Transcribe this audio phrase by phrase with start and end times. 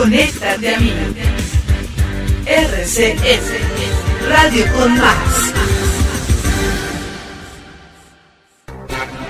[0.00, 0.94] Conéctate a mí.
[2.46, 5.52] RCS, Radio con Más.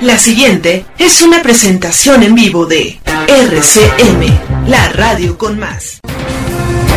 [0.00, 5.98] La siguiente es una presentación en vivo de RCM, la radio con más.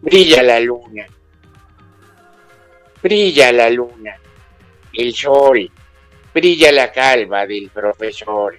[0.00, 1.06] Brilla la luna.
[3.02, 4.14] Brilla la luna.
[4.92, 5.70] El sol.
[6.32, 8.56] Brilla la calva del profesor.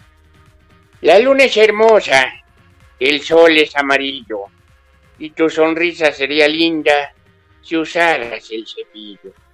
[1.02, 2.33] La luna es hermosa.
[3.00, 4.45] El sol es amarillo.
[5.20, 7.14] Y tu sonrisa sería linda
[7.61, 9.45] si usaras el cepillo.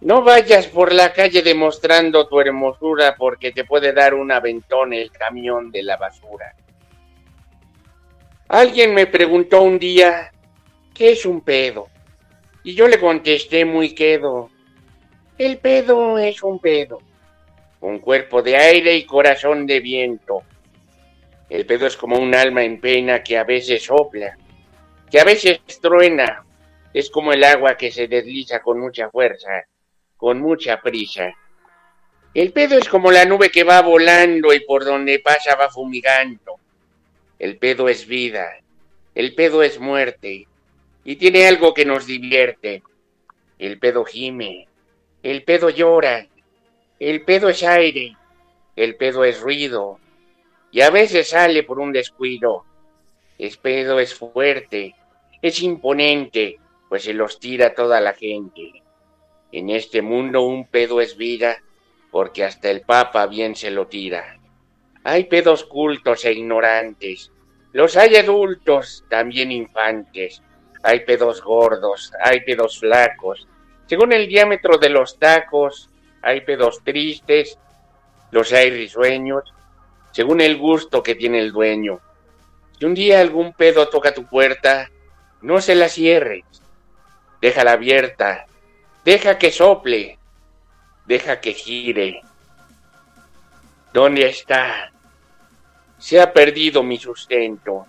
[0.00, 5.10] No vayas por la calle demostrando tu hermosura porque te puede dar un aventón el
[5.10, 6.54] camión de la basura.
[8.48, 10.32] Alguien me preguntó un día
[10.94, 11.88] ¿qué es un pedo?
[12.62, 14.50] Y yo le contesté muy quedo,
[15.38, 17.00] el pedo es un pedo,
[17.80, 20.42] un cuerpo de aire y corazón de viento.
[21.48, 24.36] El pedo es como un alma en pena que a veces sopla,
[25.10, 26.44] que a veces truena,
[26.92, 29.66] es como el agua que se desliza con mucha fuerza,
[30.16, 31.34] con mucha prisa.
[32.34, 36.56] El pedo es como la nube que va volando y por donde pasa va fumigando.
[37.38, 38.60] El pedo es vida,
[39.14, 40.46] el pedo es muerte,
[41.04, 42.82] y tiene algo que nos divierte.
[43.58, 44.68] El pedo gime,
[45.22, 46.26] el pedo llora,
[46.98, 48.16] el pedo es aire,
[48.74, 49.98] el pedo es ruido,
[50.70, 52.64] y a veces sale por un descuido.
[53.38, 54.94] El pedo es fuerte,
[55.40, 58.82] es imponente, pues se los tira toda la gente.
[59.56, 61.62] En este mundo un pedo es vida,
[62.10, 64.38] porque hasta el Papa bien se lo tira.
[65.02, 67.32] Hay pedos cultos e ignorantes,
[67.72, 70.42] los hay adultos, también infantes,
[70.82, 73.48] hay pedos gordos, hay pedos flacos.
[73.86, 75.88] Según el diámetro de los tacos,
[76.20, 77.58] hay pedos tristes,
[78.32, 79.54] los hay risueños,
[80.12, 82.00] según el gusto que tiene el dueño.
[82.78, 84.90] Si un día algún pedo toca tu puerta,
[85.40, 86.44] no se la cierres,
[87.40, 88.44] déjala abierta,
[89.06, 90.18] deja que sople,
[91.06, 92.20] deja que gire.
[93.92, 94.90] ¿Dónde está?
[95.96, 97.86] Se ha perdido mi sustento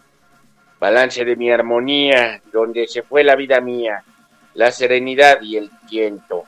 [0.79, 4.03] balance de mi armonía, donde se fue la vida mía,
[4.53, 6.44] la serenidad y el tiento.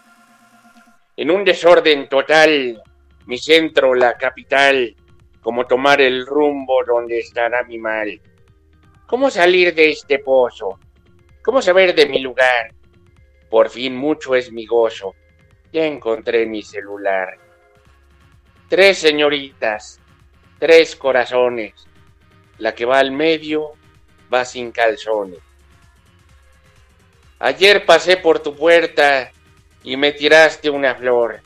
[1.18, 2.79] En un desorden total,
[3.25, 4.96] mi centro, la capital,
[5.41, 8.22] como tomar el rumbo donde estará mi mal.
[9.08, 10.78] ¿Cómo salir de este pozo?
[11.41, 12.78] ¿Cómo saber de mi lugar?
[13.49, 15.15] Por fin mucho es mi gozo.
[15.71, 17.37] Ya encontré mi celular.
[18.67, 19.99] Tres señoritas,
[20.59, 21.73] tres corazones.
[22.59, 23.71] La que va al medio,
[24.31, 25.39] va sin calzones.
[27.39, 29.31] Ayer pasé por tu puerta
[29.83, 31.41] y me tiraste una flor.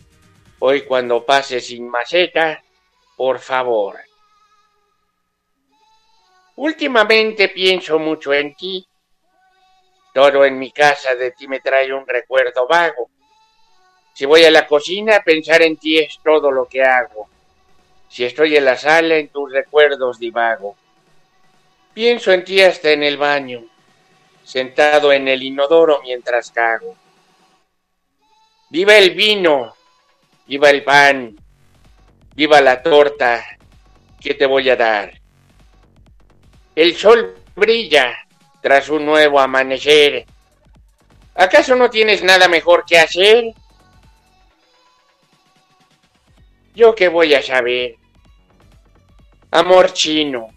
[0.60, 2.64] Hoy cuando pase sin maceta,
[3.16, 4.00] por favor.
[6.56, 8.88] Últimamente pienso mucho en ti.
[10.14, 13.10] Todo en mi casa de ti me trae un recuerdo vago.
[14.14, 17.28] Si voy a la cocina, pensar en ti es todo lo que hago.
[18.10, 20.76] Si estoy en la sala, en tus recuerdos divago.
[21.96, 23.66] Pienso en ti hasta en el baño,
[24.44, 26.96] sentado en el inodoro mientras cago.
[28.70, 29.76] Viva el vino,
[30.46, 31.36] viva el pan,
[32.36, 33.44] viva la torta
[34.20, 35.20] que te voy a dar.
[36.76, 38.23] El sol brilla
[38.64, 40.26] tras un nuevo amanecer.
[41.36, 43.44] ¿Acaso no tienes nada mejor que hacer?
[46.74, 47.98] ¿Yo qué voy a saber?
[49.52, 50.48] Amor chino,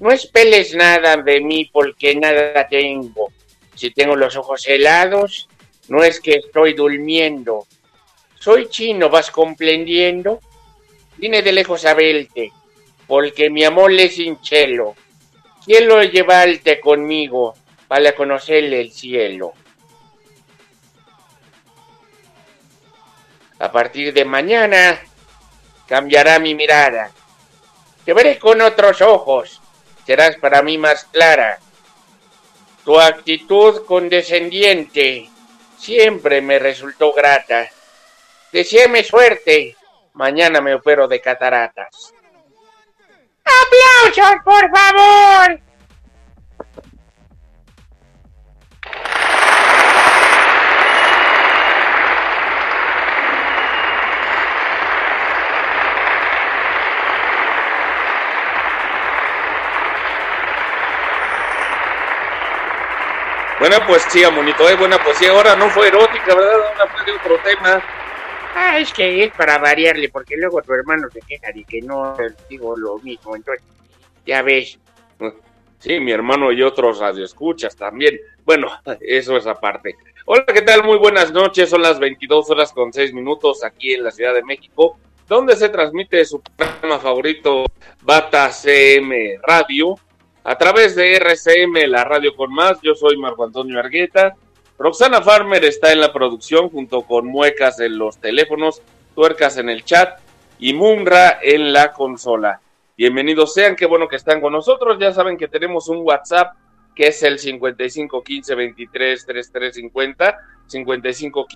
[0.00, 3.32] no esperes nada de mí porque nada tengo.
[3.74, 5.48] Si tengo los ojos helados,
[5.88, 7.66] no es que estoy durmiendo.
[8.38, 10.40] Soy chino, ¿vas comprendiendo?
[11.16, 12.52] Vine de lejos a verte,
[13.06, 14.94] porque mi amor es hinchelo.
[15.68, 17.54] Quiero llevarte conmigo
[17.88, 19.52] para conocerle el cielo.
[23.58, 24.98] A partir de mañana
[25.86, 27.10] cambiará mi mirada.
[28.02, 29.60] Te veré con otros ojos.
[30.06, 31.58] Serás para mí más clara.
[32.82, 35.28] Tu actitud condescendiente
[35.76, 37.68] siempre me resultó grata.
[38.50, 39.76] Deseame suerte.
[40.14, 42.14] Mañana me opero de cataratas.
[43.48, 45.60] ¡Aplausos, por favor!
[63.58, 64.74] Buena poesía, monito, ¿eh?
[64.76, 65.32] Buena poesía.
[65.32, 66.54] Ahora no fue erótica, ¿verdad?
[66.54, 67.82] Ahora fue de otro tema.
[68.54, 72.16] Ah, es que es para variarle, porque luego tu hermano se queja de que no
[72.48, 73.36] digo lo mismo.
[73.36, 73.64] Entonces,
[74.26, 74.78] ya ves.
[75.78, 78.18] Sí, mi hermano y otros radioescuchas también.
[78.44, 78.68] Bueno,
[79.00, 79.96] eso es aparte.
[80.26, 80.84] Hola, ¿qué tal?
[80.84, 81.70] Muy buenas noches.
[81.70, 84.98] Son las 22 horas con 6 minutos aquí en la Ciudad de México,
[85.28, 87.64] donde se transmite su programa favorito,
[88.02, 89.96] Bata CM Radio
[90.48, 92.80] a través de RCM, la radio con más.
[92.82, 94.34] Yo soy Marco Antonio Argueta.
[94.78, 98.80] Roxana Farmer está en la producción junto con muecas en los teléfonos,
[99.12, 100.20] tuercas en el chat
[100.60, 102.60] y Munra en la consola.
[102.96, 104.96] Bienvenidos sean, qué bueno que están con nosotros.
[105.00, 106.54] Ya saben que tenemos un WhatsApp
[106.94, 110.38] que es el 55 15 23 33 50,
[110.68, 111.46] 55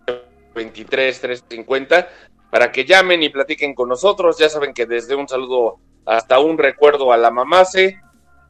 [0.53, 2.09] 23 3 50,
[2.51, 4.37] para que llamen y platiquen con nosotros.
[4.39, 8.01] Ya saben que desde un saludo hasta un recuerdo a la mamase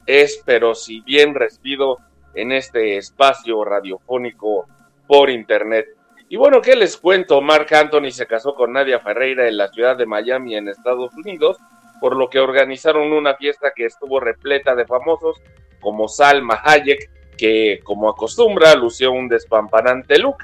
[0.06, 1.98] es, pero si bien recibido
[2.34, 4.66] en este espacio radiofónico
[5.06, 5.88] por internet.
[6.28, 7.40] Y bueno, ¿qué les cuento?
[7.42, 11.58] Mark Anthony se casó con Nadia Ferreira en la ciudad de Miami, en Estados Unidos,
[12.00, 15.36] por lo que organizaron una fiesta que estuvo repleta de famosos,
[15.80, 20.38] como Salma Hayek, que como acostumbra lució un despampanante look.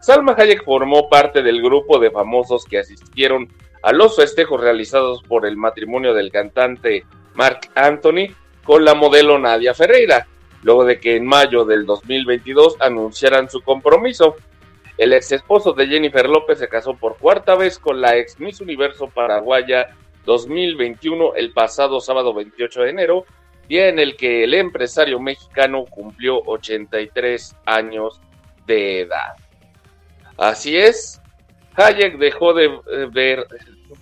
[0.00, 3.48] Salma Hayek formó parte del grupo de famosos que asistieron
[3.82, 7.04] a los festejos realizados por el matrimonio del cantante
[7.34, 10.26] Mark Anthony con la modelo Nadia Ferreira,
[10.64, 14.36] luego de que en mayo del 2022 anunciaran su compromiso.
[14.96, 18.60] El ex esposo de Jennifer López se casó por cuarta vez con la ex Miss
[18.60, 19.88] Universo Paraguaya
[20.24, 23.26] 2021 el pasado sábado 28 de enero,
[23.68, 28.20] día en el que el empresario mexicano cumplió 83 años
[28.66, 29.34] de edad.
[30.38, 31.20] Así es,
[31.76, 32.70] Hayek dejó de
[33.12, 33.46] ver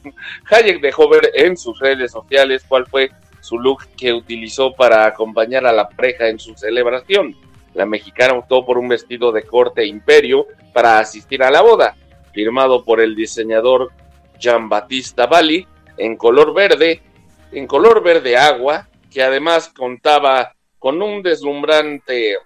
[0.50, 3.10] Hayek dejó ver en sus redes sociales cuál fue
[3.42, 7.36] su look que utilizó para acompañar a la pareja en su celebración.
[7.74, 11.96] La mexicana optó por un vestido de corte imperio para asistir a la boda,
[12.32, 13.90] firmado por el diseñador
[14.38, 15.66] Jean Batista Bali
[15.96, 17.02] en color verde,
[17.50, 22.36] en color verde agua, que además contaba con un deslumbrante,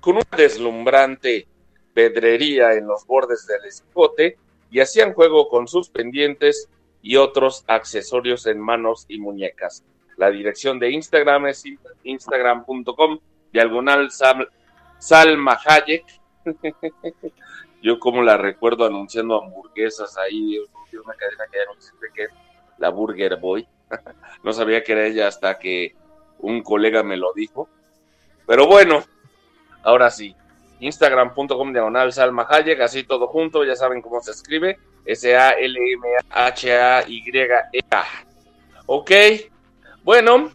[0.00, 1.48] con una deslumbrante
[1.94, 4.38] pedrería en los bordes del escote
[4.70, 6.68] y hacían juego con sus pendientes
[7.02, 9.82] y otros accesorios en manos y muñecas.
[10.20, 11.64] La dirección de Instagram es
[12.04, 13.18] instagram.com
[13.50, 14.10] diagonal
[14.98, 16.04] Salma Hayek.
[17.82, 22.30] Yo como la recuerdo anunciando hamburguesas ahí, una cadena que ya no existe que es
[22.76, 23.66] la Burger Boy.
[24.44, 25.94] no sabía que era ella hasta que
[26.40, 27.70] un colega me lo dijo.
[28.46, 29.02] Pero bueno,
[29.82, 30.36] ahora sí.
[30.80, 34.78] Instagram.com diagonal Salma Hayek, así todo junto, ya saben cómo se escribe.
[35.06, 35.64] S-A-L-M-H-A-Y-E-A.
[38.84, 39.10] Ok,
[40.02, 40.50] bueno,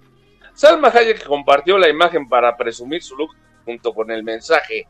[0.53, 3.35] Salma Hayek compartió la imagen para presumir su look
[3.65, 4.87] junto con el mensaje.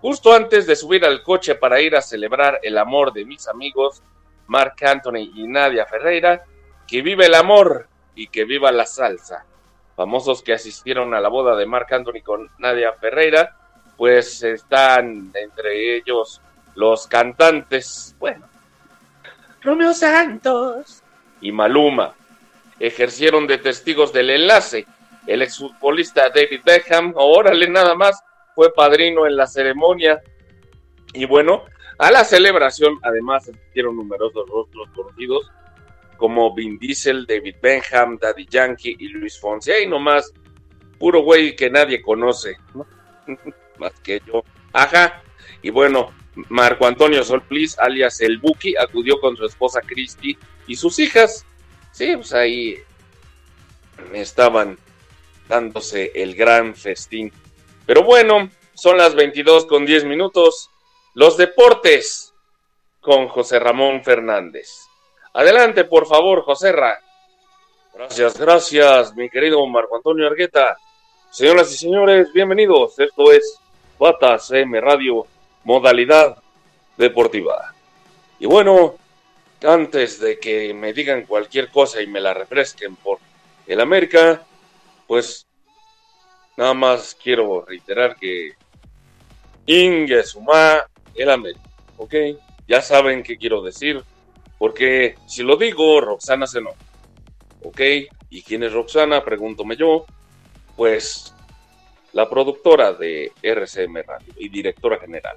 [0.00, 4.02] Justo antes de subir al coche para ir a celebrar el amor de mis amigos,
[4.46, 6.44] Mark Anthony y Nadia Ferreira,
[6.86, 9.44] que vive el amor y que viva la salsa.
[9.96, 13.56] Famosos que asistieron a la boda de Mark Anthony con Nadia Ferreira,
[13.96, 16.42] pues están entre ellos
[16.74, 18.46] los cantantes, bueno,
[19.62, 21.02] Romeo Santos
[21.40, 22.14] y Maluma
[22.80, 24.86] ejercieron de testigos del enlace.
[25.26, 28.22] El exfutbolista David Beckham, órale nada más,
[28.54, 30.20] fue padrino en la ceremonia.
[31.12, 31.64] Y bueno,
[31.98, 35.50] a la celebración además asistieron numerosos rostros conocidos
[36.16, 39.72] como Vin Diesel, David Beckham, Daddy Yankee y Luis Fonsi.
[39.72, 40.32] Ahí nomás,
[40.98, 42.56] puro güey que nadie conoce,
[43.78, 44.42] más que yo.
[44.72, 45.22] Ajá,
[45.62, 46.12] y bueno,
[46.48, 51.46] Marco Antonio Solplis, alias El Buki, acudió con su esposa Christy y sus hijas
[51.96, 52.76] Sí, pues ahí
[54.12, 54.76] estaban
[55.48, 57.32] dándose el gran festín.
[57.86, 60.68] Pero bueno, son las 22 con 10 minutos.
[61.14, 62.34] Los deportes
[63.00, 64.82] con José Ramón Fernández.
[65.32, 67.00] Adelante, por favor, José Ra.
[67.94, 70.76] Gracias, gracias, mi querido Marco Antonio Argueta.
[71.30, 72.98] Señoras y señores, bienvenidos.
[72.98, 73.58] Esto es
[73.96, 75.26] Patas M Radio,
[75.64, 76.36] modalidad
[76.98, 77.72] deportiva.
[78.38, 78.96] Y bueno,
[79.62, 83.18] antes de que me digan cualquier cosa y me la refresquen por
[83.66, 84.44] el América,
[85.06, 85.46] pues
[86.56, 88.52] nada más quiero reiterar que
[89.66, 92.14] Inge Suma el América, ¿ok?
[92.68, 94.02] Ya saben qué quiero decir,
[94.58, 96.70] porque si lo digo, Roxana se no.
[97.62, 97.80] ¿Ok?
[98.30, 99.24] ¿Y quién es Roxana?
[99.24, 100.06] Pregúntome yo.
[100.76, 101.34] Pues
[102.12, 105.36] la productora de RCM Radio y directora general.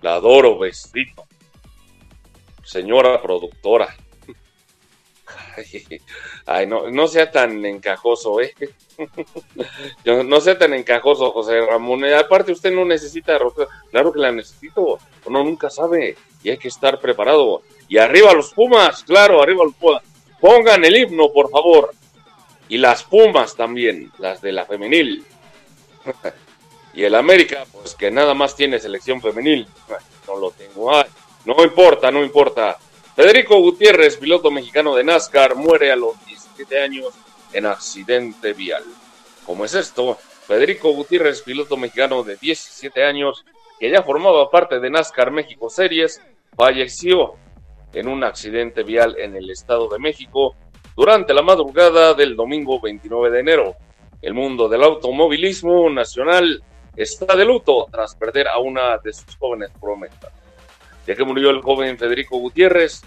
[0.00, 1.24] La adoro, besito.
[2.64, 3.94] Señora productora.
[6.46, 8.54] Ay, no, no sea tan encajoso, ¿eh?
[10.04, 12.04] no sea tan encajoso, José Ramón.
[12.04, 13.38] Aparte, usted no necesita
[13.90, 14.98] Claro que la necesito.
[15.26, 17.62] Uno nunca sabe y hay que estar preparado.
[17.88, 20.02] Y arriba los Pumas, claro, arriba los Pumas.
[20.40, 21.92] Pongan el himno, por favor.
[22.68, 25.24] Y las Pumas también, las de la femenil.
[26.94, 29.66] y el América, pues que nada más tiene selección femenil.
[30.26, 30.90] No lo tengo.
[31.44, 32.78] No importa, no importa.
[33.16, 37.08] Federico Gutiérrez, piloto mexicano de NASCAR, muere a los 17 años
[37.52, 38.84] en accidente vial.
[39.44, 40.16] ¿Cómo es esto?
[40.46, 43.44] Federico Gutiérrez, piloto mexicano de 17 años,
[43.80, 46.22] que ya formaba parte de NASCAR México Series,
[46.56, 47.34] falleció
[47.92, 50.54] en un accidente vial en el Estado de México
[50.94, 53.76] durante la madrugada del domingo 29 de enero.
[54.22, 56.62] El mundo del automovilismo nacional
[56.94, 60.41] está de luto tras perder a una de sus jóvenes promesas
[61.06, 63.02] ya que murió el joven Federico Gutiérrez.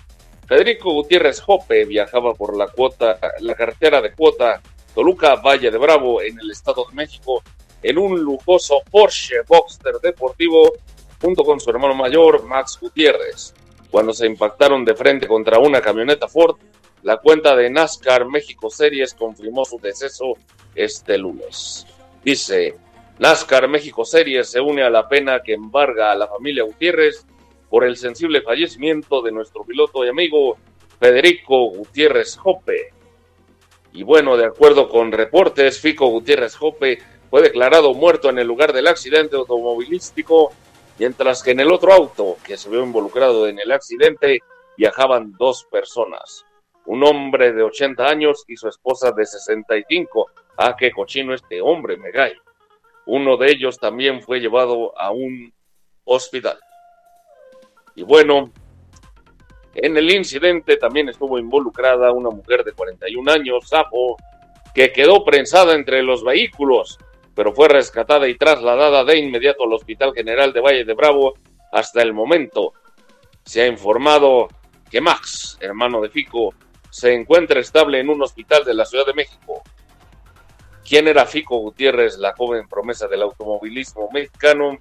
[0.48, 4.62] Federico Gutiérrez Jope viajaba por la cuota, la carretera de cuota
[4.94, 7.44] Toluca Valle de Bravo en el Estado de México
[7.82, 10.74] en un lujoso Porsche Boxster deportivo
[11.22, 13.54] junto con su hermano mayor Max Gutiérrez.
[13.92, 16.58] Cuando se impactaron de frente contra una camioneta Ford,
[17.04, 20.34] la cuenta de NASCAR México Series confirmó su deceso
[20.74, 21.86] este lunes.
[22.24, 22.76] Dice,
[23.20, 27.26] NASCAR México Series se une a la pena que embarga a la familia Gutiérrez
[27.76, 30.58] por el sensible fallecimiento de nuestro piloto y amigo
[30.98, 32.94] Federico Gutiérrez Jope.
[33.92, 38.72] Y bueno, de acuerdo con reportes, Fico Gutiérrez Jope fue declarado muerto en el lugar
[38.72, 40.54] del accidente automovilístico,
[40.98, 44.40] mientras que en el otro auto que se vio involucrado en el accidente
[44.78, 46.46] viajaban dos personas,
[46.86, 50.32] un hombre de 80 años y su esposa de 65.
[50.56, 52.10] Ah, qué cochino este hombre, me
[53.06, 55.54] Uno de ellos también fue llevado a un
[56.06, 56.58] hospital.
[57.96, 58.52] Y bueno,
[59.74, 64.18] en el incidente también estuvo involucrada una mujer de 41 años, Sapo,
[64.74, 66.98] que quedó prensada entre los vehículos,
[67.34, 71.34] pero fue rescatada y trasladada de inmediato al Hospital General de Valle de Bravo.
[71.72, 72.74] Hasta el momento
[73.44, 74.48] se ha informado
[74.90, 76.54] que Max, hermano de Fico,
[76.90, 79.62] se encuentra estable en un hospital de la Ciudad de México.
[80.88, 84.78] ¿Quién era Fico Gutiérrez, la joven promesa del automovilismo mexicano?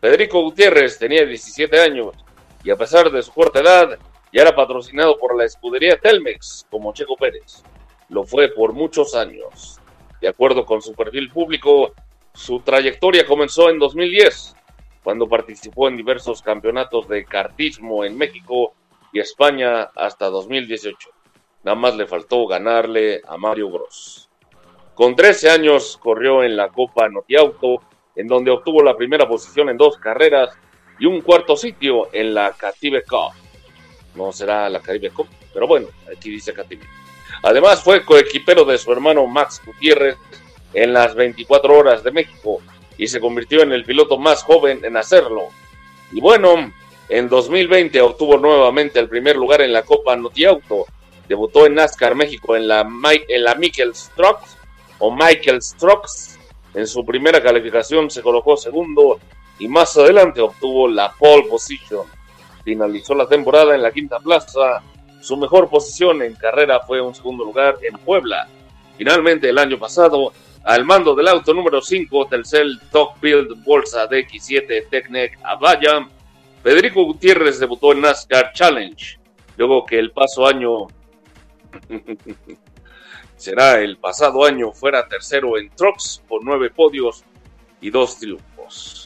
[0.00, 2.25] Federico Gutiérrez tenía 17 años
[2.66, 3.96] y a pesar de su corta edad,
[4.32, 7.62] ya era patrocinado por la escudería Telmex como Checo Pérez.
[8.08, 9.78] Lo fue por muchos años.
[10.20, 11.92] De acuerdo con su perfil público,
[12.34, 14.56] su trayectoria comenzó en 2010,
[15.04, 18.74] cuando participó en diversos campeonatos de kartismo en México
[19.12, 21.08] y España hasta 2018.
[21.62, 24.28] Nada más le faltó ganarle a Mario Gross.
[24.96, 27.80] Con 13 años corrió en la Copa Notiauto,
[28.16, 30.58] en donde obtuvo la primera posición en dos carreras
[30.98, 33.32] y un cuarto sitio en la Caribe Cup.
[34.14, 36.86] No será la Caribe Cup, pero bueno, aquí dice Caribe.
[37.42, 40.16] Además fue coequipero de su hermano Max Gutiérrez
[40.72, 42.60] en las 24 horas de México
[42.98, 45.48] y se convirtió en el piloto más joven en hacerlo.
[46.12, 46.72] Y bueno,
[47.08, 50.86] en 2020 obtuvo nuevamente el primer lugar en la Copa Notiauto.
[51.28, 53.92] Debutó en NASCAR México en la, en Michael
[54.98, 56.38] o Michael Strokes.
[56.74, 59.18] En su primera calificación se colocó segundo
[59.58, 62.06] y más adelante obtuvo la pole position.
[62.64, 64.82] Finalizó la temporada en la quinta plaza.
[65.20, 68.48] Su mejor posición en carrera fue un segundo lugar en Puebla.
[68.96, 70.32] Finalmente, el año pasado,
[70.64, 76.06] al mando del auto número 5, Telcel Top Build Bolsa DX7 Technec Avaya,
[76.62, 79.18] Federico Gutiérrez debutó en NASCAR Challenge.
[79.56, 80.88] Luego que el paso año
[83.36, 87.24] será el pasado año fuera tercero en Trucks por nueve podios
[87.80, 89.05] y dos triunfos.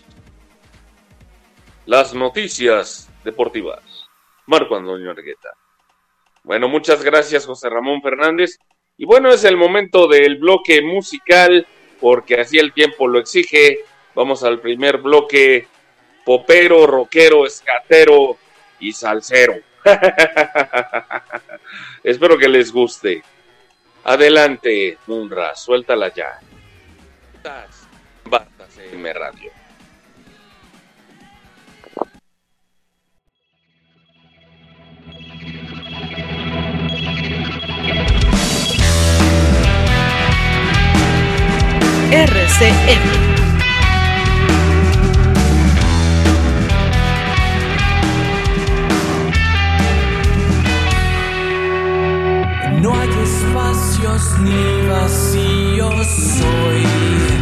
[1.91, 3.83] Las noticias deportivas.
[4.47, 5.49] Marco Antonio Argueta.
[6.45, 8.59] Bueno, muchas gracias José Ramón Fernández.
[8.97, 11.67] Y bueno, es el momento del bloque musical,
[12.01, 13.81] porque así el tiempo lo exige.
[14.15, 15.67] Vamos al primer bloque,
[16.25, 18.37] popero, rockero, escatero
[18.79, 19.57] y salsero.
[22.05, 23.25] Espero que les guste.
[24.05, 26.39] Adelante, Munra, suéltala ya.
[27.35, 27.89] Estás
[28.79, 29.60] en Radio.
[42.13, 43.31] RCM
[52.83, 57.40] No hay espacios ni vacíos hoy.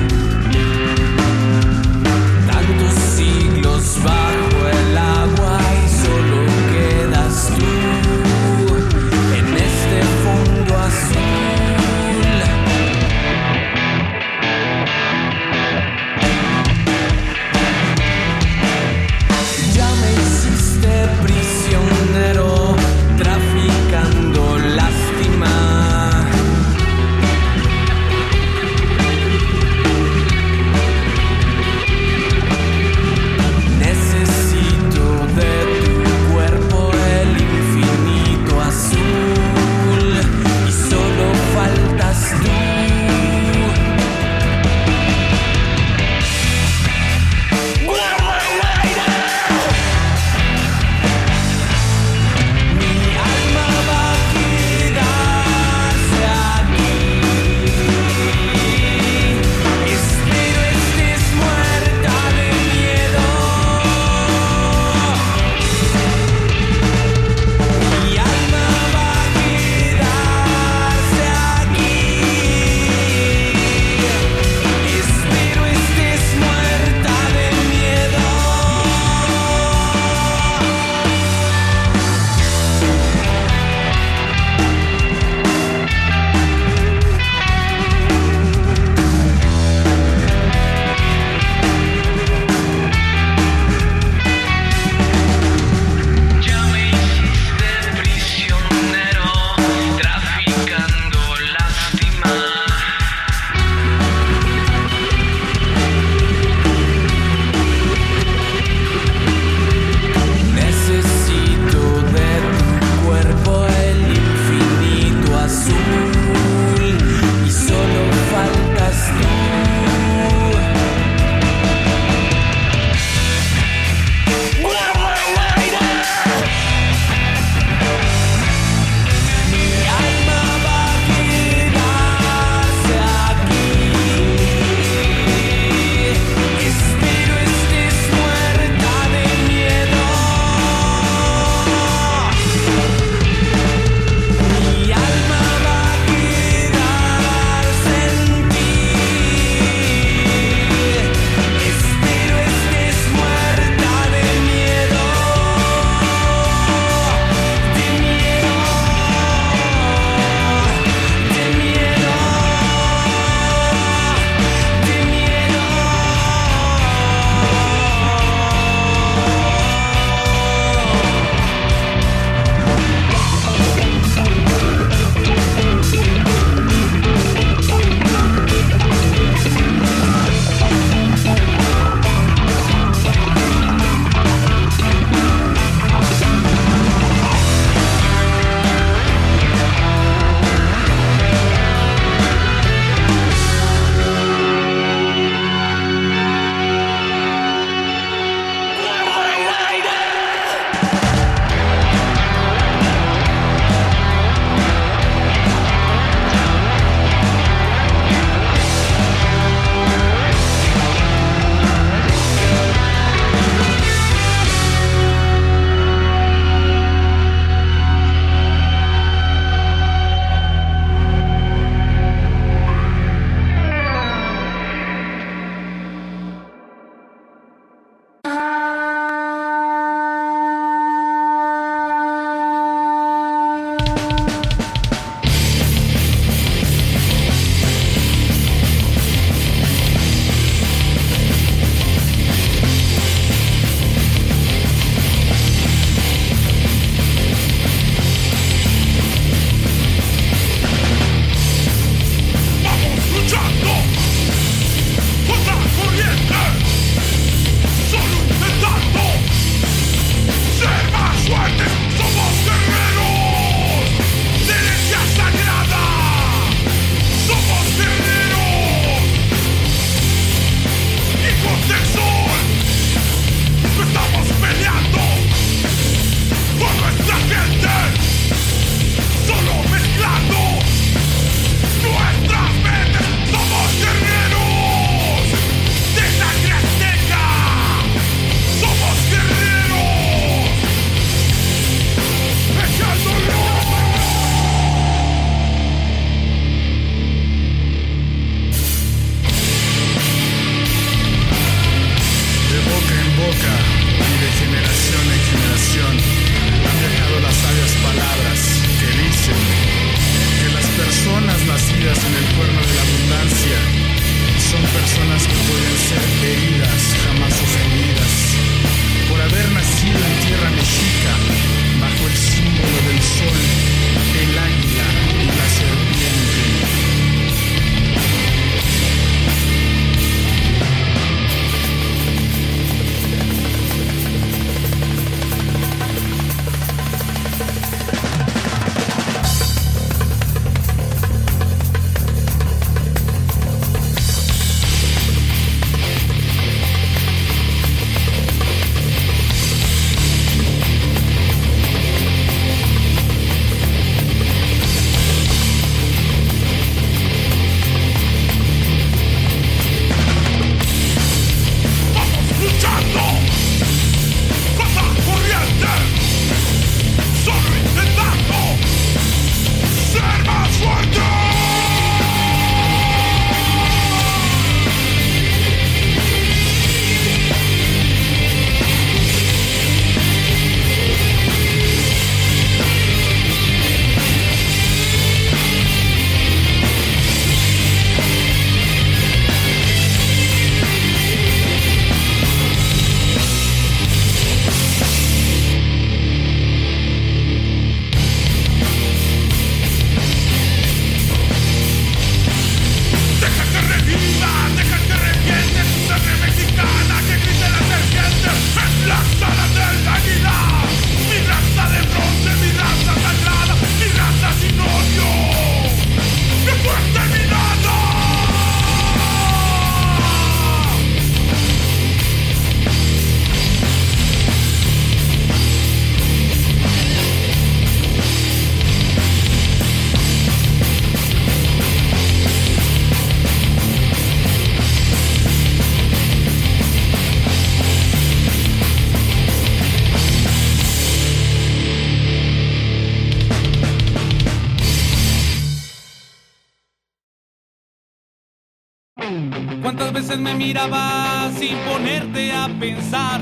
[451.39, 453.21] sin ponerte a pensar.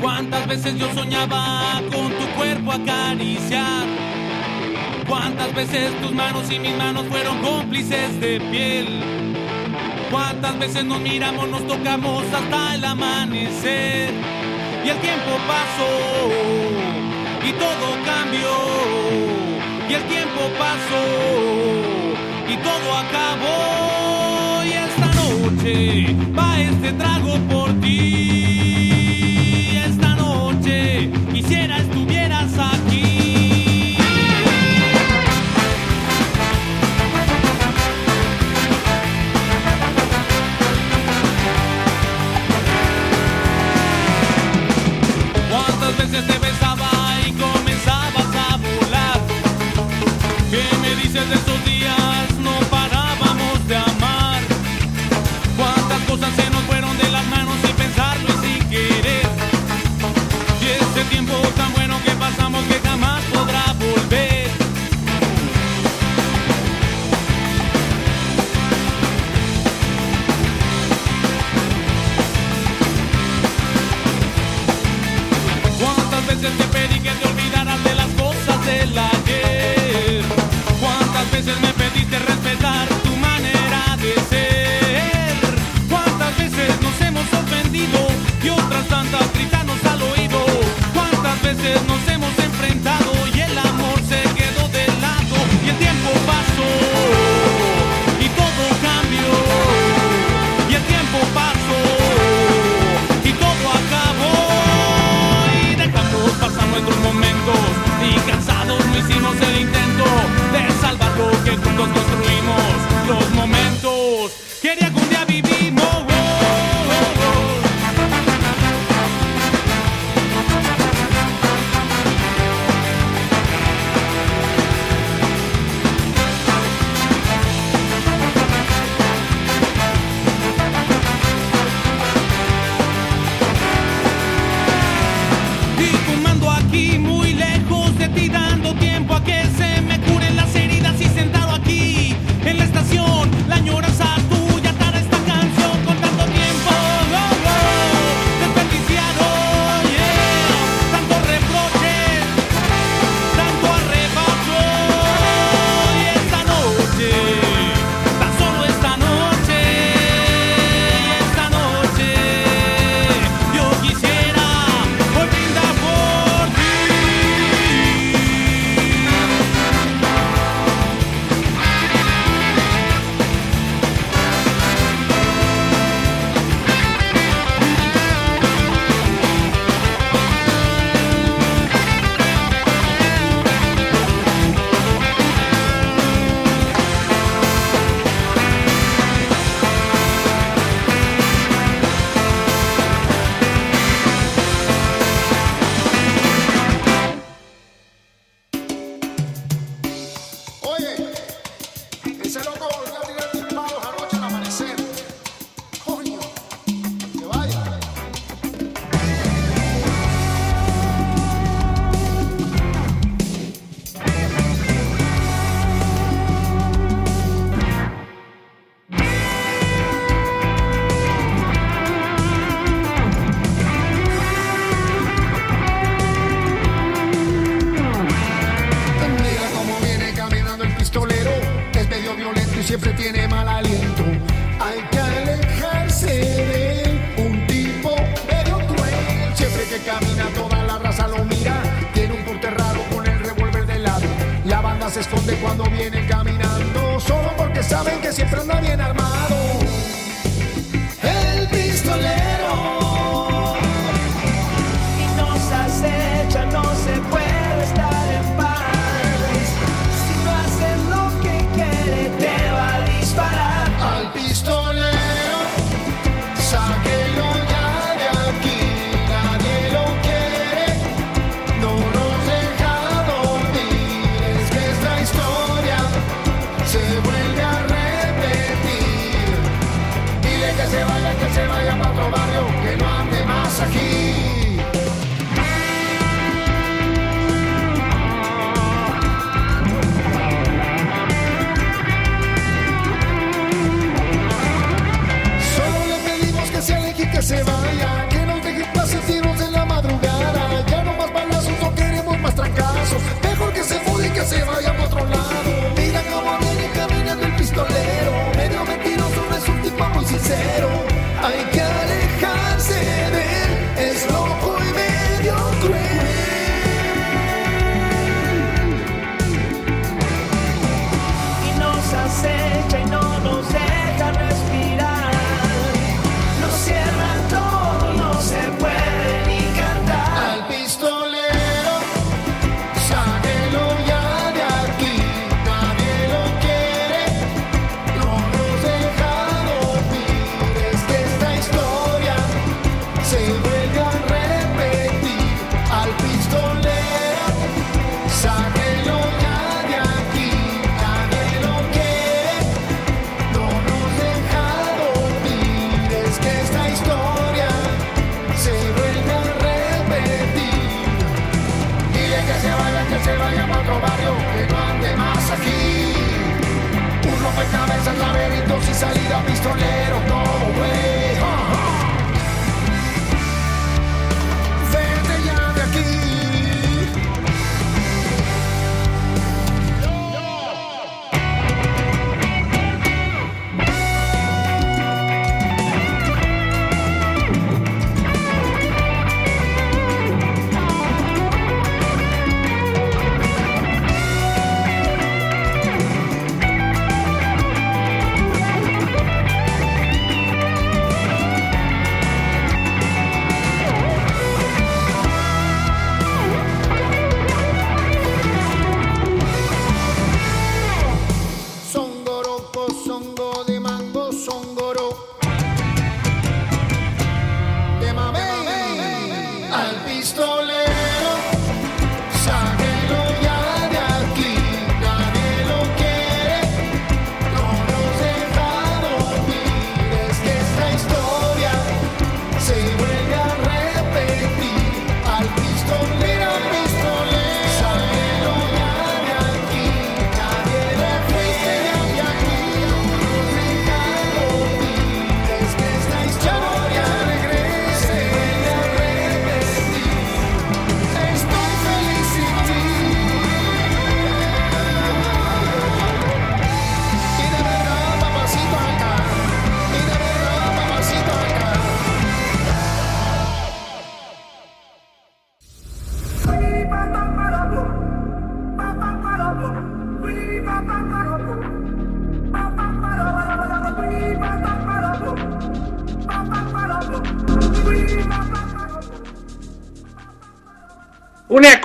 [0.00, 3.84] Cuántas veces yo soñaba con tu cuerpo acariciar.
[5.06, 9.02] Cuántas veces tus manos y mis manos fueron cómplices de piel.
[10.10, 14.14] Cuántas veces nos miramos, nos tocamos hasta el amanecer.
[14.82, 16.30] Y el tiempo pasó
[17.46, 18.56] y todo cambió.
[19.86, 21.04] Y el tiempo pasó
[22.48, 23.99] y todo acabó
[25.62, 28.29] noche va este trago por ti.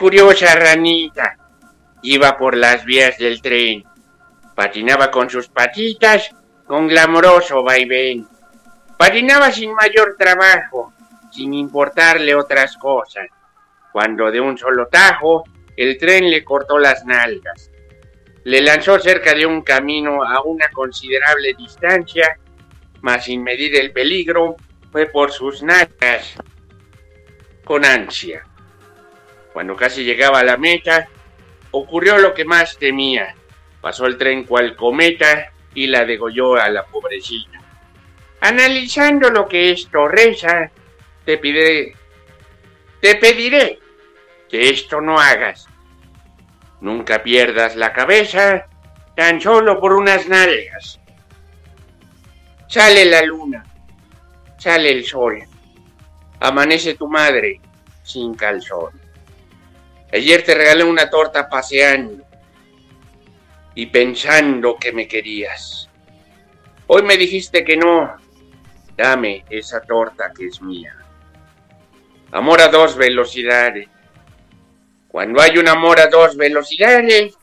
[0.06, 1.36] curiosa ranita.
[2.04, 3.84] Iba por las vías del tren.
[4.54, 6.30] Patinaba con sus patitas
[6.68, 8.28] con glamoroso vaivén.
[9.00, 10.94] Patinaba sin mayor trabajo,
[11.32, 13.26] sin importarle otras cosas,
[13.92, 15.44] cuando de un solo tajo
[15.76, 17.72] el tren le cortó las nalgas.
[18.44, 22.38] Le lanzó cerca de un camino a una considerable distancia,
[23.02, 24.56] mas sin medir el peligro,
[24.92, 26.36] fue por sus nalgas
[27.64, 28.46] con ansia.
[29.56, 31.08] Cuando casi llegaba a la meta,
[31.72, 33.34] ocurrió lo que más temía.
[33.80, 37.62] Pasó el tren cual cometa y la degolló a la pobrecita.
[38.42, 40.70] Analizando lo que esto reza,
[41.24, 41.96] te pediré,
[43.00, 43.80] te pediré
[44.50, 45.70] que esto no hagas.
[46.82, 48.68] Nunca pierdas la cabeza
[49.16, 51.00] tan solo por unas nalgas.
[52.68, 53.64] Sale la luna,
[54.58, 55.42] sale el sol,
[56.42, 57.62] amanece tu madre
[58.04, 59.05] sin calzón.
[60.12, 62.24] Ayer te regalé una torta paseando
[63.74, 65.90] y pensando que me querías.
[66.88, 68.16] Hoy me dijiste que no.
[68.96, 70.96] Dame esa torta que es mía.
[72.32, 73.90] Amor a dos velocidades.
[75.10, 77.38] Cuando hay un amor a dos velocidades,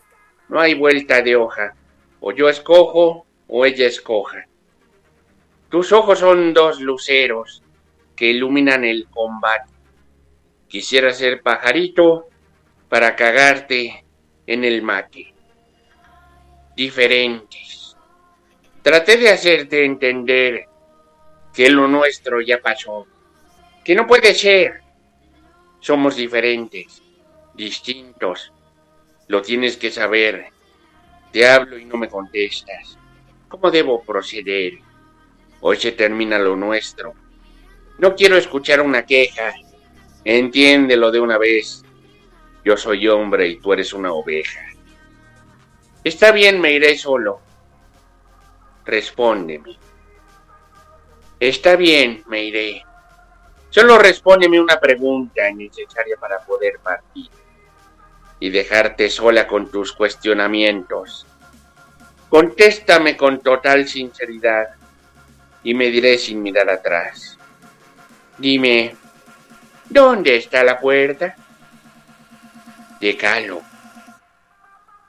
[0.48, 1.74] no hay vuelta de hoja.
[2.20, 4.46] O yo escojo o ella escoja.
[5.68, 7.62] Tus ojos son dos luceros
[8.14, 9.70] que iluminan el combate.
[10.68, 12.28] Quisiera ser pajarito
[12.92, 14.04] para cagarte
[14.46, 15.32] en el mate.
[16.76, 17.96] Diferentes.
[18.82, 20.66] Traté de hacerte entender
[21.54, 23.06] que lo nuestro ya pasó.
[23.82, 24.82] Que no puede ser.
[25.80, 27.00] Somos diferentes,
[27.54, 28.52] distintos.
[29.26, 30.48] Lo tienes que saber.
[31.32, 32.98] Te hablo y no me contestas.
[33.48, 34.74] ¿Cómo debo proceder?
[35.62, 37.14] Hoy se termina lo nuestro.
[37.96, 39.54] No quiero escuchar una queja.
[40.26, 41.86] Entiéndelo de una vez.
[42.64, 44.60] Yo soy hombre y tú eres una oveja.
[46.04, 47.40] Está bien, me iré solo.
[48.84, 49.76] Respóndeme.
[51.38, 52.84] Está bien, me iré.
[53.70, 57.30] Solo respóndeme una pregunta necesaria para poder partir
[58.38, 61.26] y dejarte sola con tus cuestionamientos.
[62.28, 64.74] Contéstame con total sinceridad
[65.62, 67.38] y me diré sin mirar atrás.
[68.38, 68.96] Dime,
[69.88, 71.36] ¿dónde está la puerta?
[73.02, 73.60] Decalo.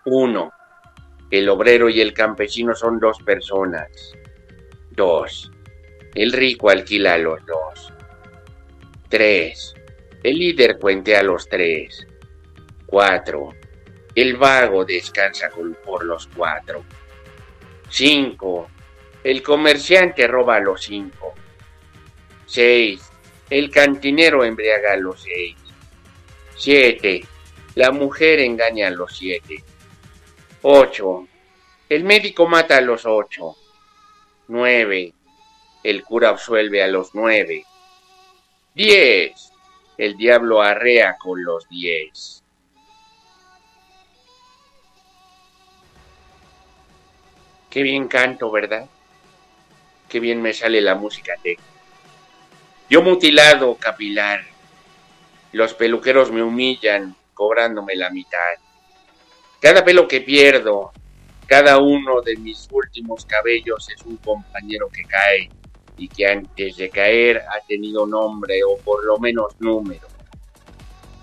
[0.06, 0.52] Uno.
[1.30, 3.88] El obrero y el campesino son dos personas.
[4.90, 5.52] Dos.
[6.16, 7.94] El rico alquila a los dos.
[9.10, 9.76] 3.
[10.24, 12.08] El líder cuente a los tres.
[12.88, 13.50] 4.
[14.16, 16.84] El vago descansa con- por los cuatro.
[17.90, 18.70] 5.
[19.24, 21.36] El comerciante roba a los cinco.
[22.48, 23.08] 6.
[23.52, 25.56] El cantinero embriaga a los seis.
[26.56, 27.24] 7.
[27.76, 29.64] La mujer engaña a los siete.
[30.62, 31.28] 8.
[31.90, 33.56] El médico mata a los ocho.
[34.48, 35.14] 9.
[35.84, 37.66] El cura absuelve a los nueve.
[38.76, 39.52] 10.
[39.98, 42.44] El diablo arrea con los diez.
[47.72, 48.88] Qué bien canto, ¿verdad?
[50.08, 51.64] Qué bien me sale la música técnica.
[52.88, 54.46] Yo mutilado capilar.
[55.52, 58.54] Los peluqueros me humillan cobrándome la mitad.
[59.60, 60.92] Cada pelo que pierdo,
[61.48, 65.50] cada uno de mis últimos cabellos es un compañero que cae
[65.98, 70.08] y que antes de caer ha tenido nombre o por lo menos número.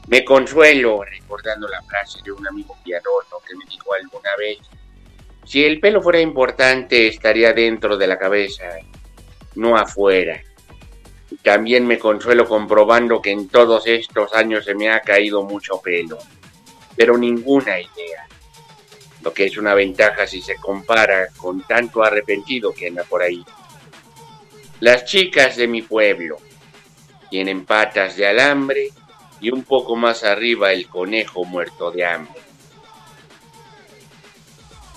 [0.08, 4.58] Me consuelo recordando la frase de un amigo piadoso que me dijo alguna vez,
[5.44, 8.64] si el pelo fuera importante estaría dentro de la cabeza,
[9.54, 10.40] no afuera.
[11.42, 16.18] También me consuelo comprobando que en todos estos años se me ha caído mucho pelo,
[16.96, 18.26] pero ninguna idea.
[19.22, 23.44] Lo que es una ventaja si se compara con tanto arrepentido que anda por ahí.
[24.80, 26.38] Las chicas de mi pueblo
[27.30, 28.90] tienen patas de alambre
[29.40, 32.40] y un poco más arriba el conejo muerto de hambre.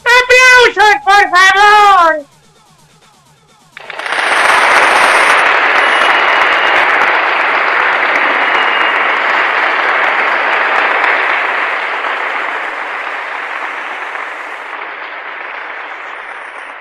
[0.03, 2.32] ¡Aplausos, por favor!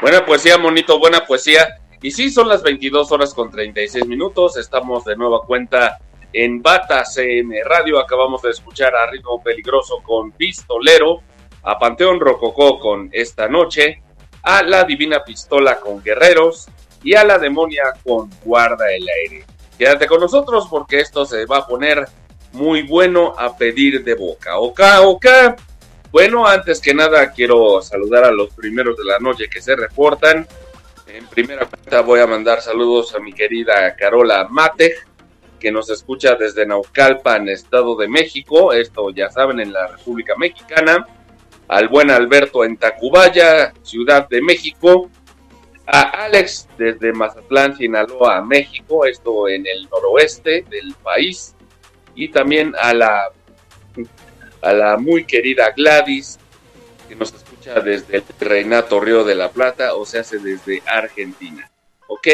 [0.03, 1.77] Buena poesía, monito, buena poesía.
[2.03, 4.57] Y sí, son las 22 horas con 36 minutos.
[4.57, 6.01] Estamos de nueva cuenta
[6.33, 8.01] en Bata CM Radio.
[8.01, 11.23] Acabamos de escuchar a Ritmo Peligroso con Pistolero,
[11.63, 14.03] a Panteón Rococó con Esta Noche,
[14.43, 16.67] a La Divina Pistola con Guerreros
[17.05, 19.45] y a La Demonia con Guarda el Aire.
[19.79, 22.09] Quédate con nosotros porque esto se va a poner
[22.55, 24.59] muy bueno a pedir de boca.
[24.59, 25.55] Oka, oka.
[26.13, 30.47] Bueno, antes que nada quiero saludar a los primeros de la noche que se reportan.
[31.07, 34.95] En primera cuenta voy a mandar saludos a mi querida Carola Mate,
[35.59, 41.07] que nos escucha desde Naucalpan, Estado de México, esto ya saben, en la República Mexicana.
[41.69, 45.09] Al buen Alberto en Tacubaya, Ciudad de México.
[45.87, 51.55] A Alex desde Mazatlán, Sinaloa, México, esto en el noroeste del país.
[52.15, 53.33] Y también a la
[54.63, 56.39] a la muy querida Gladys,
[57.09, 61.71] que nos escucha desde el Reinato Río de la Plata, o se hace desde Argentina.
[62.07, 62.29] Ok,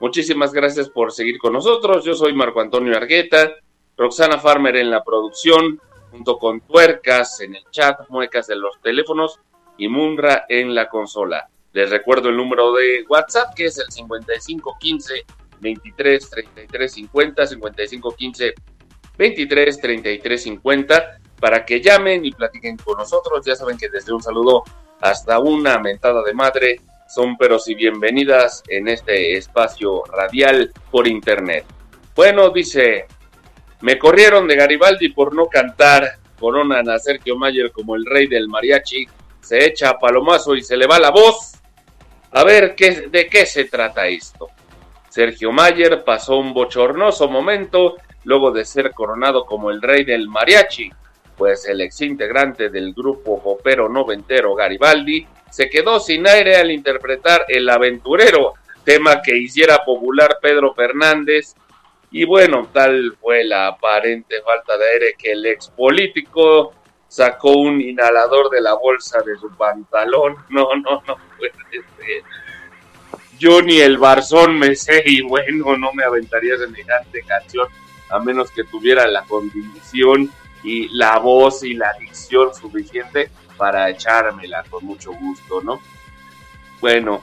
[0.00, 2.04] muchísimas gracias por seguir con nosotros.
[2.04, 3.52] Yo soy Marco Antonio Argueta,
[3.96, 5.80] Roxana Farmer en la producción,
[6.10, 9.40] junto con Tuercas en el chat, muecas en los teléfonos.
[9.78, 11.48] y Munra en la consola.
[11.72, 15.24] Les recuerdo el número de WhatsApp que es el 5515
[15.60, 18.54] 23 33 50 5515
[19.16, 23.44] 23 33 50 para que llamen y platiquen con nosotros.
[23.44, 24.62] Ya saben que desde un saludo
[25.00, 31.64] hasta una mentada de madre son peros y bienvenidas en este espacio radial por internet.
[32.14, 33.06] Bueno, dice,
[33.80, 36.18] me corrieron de Garibaldi por no cantar.
[36.38, 39.04] Coronan a Sergio Mayer como el rey del mariachi.
[39.40, 41.54] Se echa a palomazo y se le va la voz.
[42.30, 44.46] A ver, ¿qué, ¿de qué se trata esto?
[45.08, 50.88] Sergio Mayer pasó un bochornoso momento luego de ser coronado como el rey del mariachi,
[51.36, 57.44] pues el ex integrante del grupo popero noventero Garibaldi se quedó sin aire al interpretar
[57.46, 58.54] El Aventurero,
[58.84, 61.54] tema que hiciera popular Pedro Fernández.
[62.10, 66.72] Y bueno, tal fue la aparente falta de aire que el ex político
[67.06, 70.36] sacó un inhalador de la bolsa de su pantalón.
[70.48, 72.22] No, no, no puede ser.
[73.38, 77.68] Yo ni el Barzón me sé y bueno, no me aventaría semejante canción
[78.08, 80.30] a menos que tuviera la condición
[80.62, 85.80] y la voz y la dicción suficiente para echármela con mucho gusto, ¿no?
[86.80, 87.22] Bueno,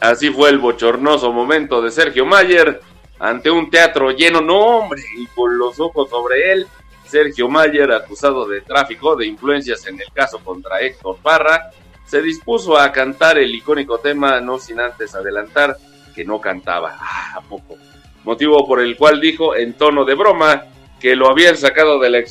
[0.00, 2.80] así fue el bochornoso momento de Sergio Mayer
[3.18, 6.66] ante un teatro lleno, no hombre, y con los ojos sobre él.
[7.06, 11.70] Sergio Mayer, acusado de tráfico de influencias en el caso contra Héctor Parra,
[12.06, 15.76] se dispuso a cantar el icónico tema, no sin antes adelantar
[16.14, 16.96] que no cantaba.
[16.98, 17.76] Ah, ¿a poco?
[18.24, 20.64] Motivo por el cual dijo en tono de broma
[21.04, 22.24] que lo habían sacado de la,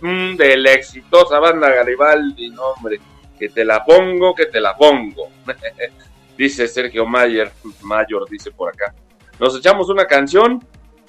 [0.00, 2.50] mm, de la exitosa banda Garibaldi.
[2.50, 2.98] No, hombre,
[3.38, 5.28] que te la pongo, que te la pongo.
[6.36, 7.52] dice Sergio Mayer,
[7.82, 8.92] Mayor, dice por acá.
[9.38, 10.60] Nos echamos una canción,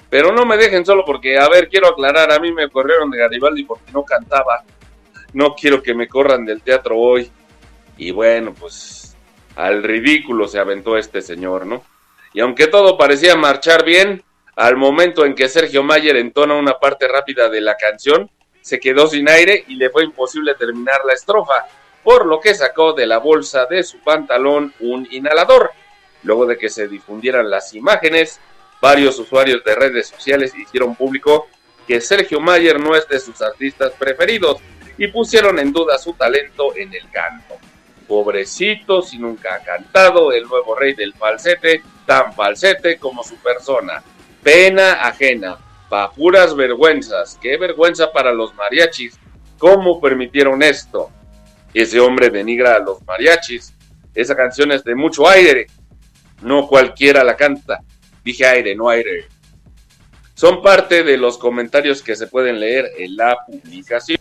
[0.08, 3.18] pero no me dejen solo porque, a ver, quiero aclarar, a mí me corrieron de
[3.18, 4.62] Garibaldi porque no cantaba.
[5.32, 7.28] No quiero que me corran del teatro hoy.
[7.96, 9.16] Y bueno, pues
[9.56, 11.82] al ridículo se aventó este señor, ¿no?
[12.32, 14.22] Y aunque todo parecía marchar bien,
[14.58, 18.28] al momento en que Sergio Mayer entona una parte rápida de la canción,
[18.60, 21.66] se quedó sin aire y le fue imposible terminar la estrofa,
[22.02, 25.70] por lo que sacó de la bolsa de su pantalón un inhalador.
[26.24, 28.40] Luego de que se difundieran las imágenes,
[28.82, 31.46] varios usuarios de redes sociales hicieron público
[31.86, 34.60] que Sergio Mayer no es de sus artistas preferidos
[34.96, 37.54] y pusieron en duda su talento en el canto.
[38.08, 44.02] Pobrecito, si nunca ha cantado, el nuevo rey del falsete, tan falsete como su persona.
[44.42, 45.58] Pena ajena,
[45.88, 47.38] pa' puras vergüenzas.
[47.40, 49.18] Qué vergüenza para los mariachis.
[49.58, 51.10] ¿Cómo permitieron esto?
[51.74, 53.74] Ese hombre denigra a los mariachis.
[54.14, 55.66] Esa canción es de mucho aire.
[56.42, 57.80] No cualquiera la canta.
[58.24, 59.26] Dije aire, no aire.
[60.34, 64.18] Son parte de los comentarios que se pueden leer en la publicación.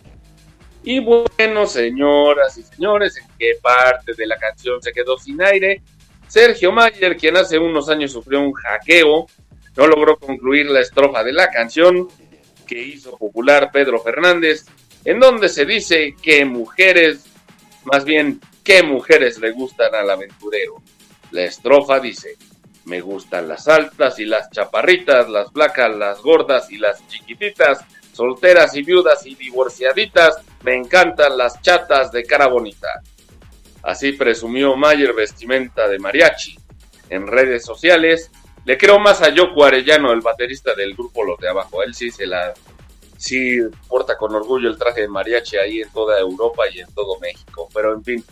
[0.84, 5.82] Y bueno, señoras y señores, ¿en qué parte de la canción se quedó sin aire?
[6.28, 9.28] Sergio Mayer, quien hace unos años sufrió un hackeo,
[9.78, 12.08] no logró concluir la estrofa de la canción
[12.66, 14.66] que hizo popular Pedro Fernández,
[15.06, 17.26] en donde se dice que mujeres,
[17.86, 20.82] más bien, qué mujeres le gustan al aventurero.
[21.32, 22.36] La estrofa dice,
[22.86, 27.80] me gustan las altas y las chaparritas, las flacas, las gordas y las chiquititas,
[28.14, 33.02] solteras y viudas y divorciaditas, me encantan las chatas de cara bonita.
[33.84, 36.58] Así presumió Mayer vestimenta de mariachi.
[37.10, 38.32] En redes sociales,
[38.68, 41.82] le creo más a Yoko Arellano, el baterista del grupo Los de Abajo.
[41.84, 42.54] Él sí se la.
[43.18, 47.18] Sí porta con orgullo el traje de mariachi ahí en toda Europa y en todo
[47.22, 47.70] México.
[47.74, 48.26] Pero en fin.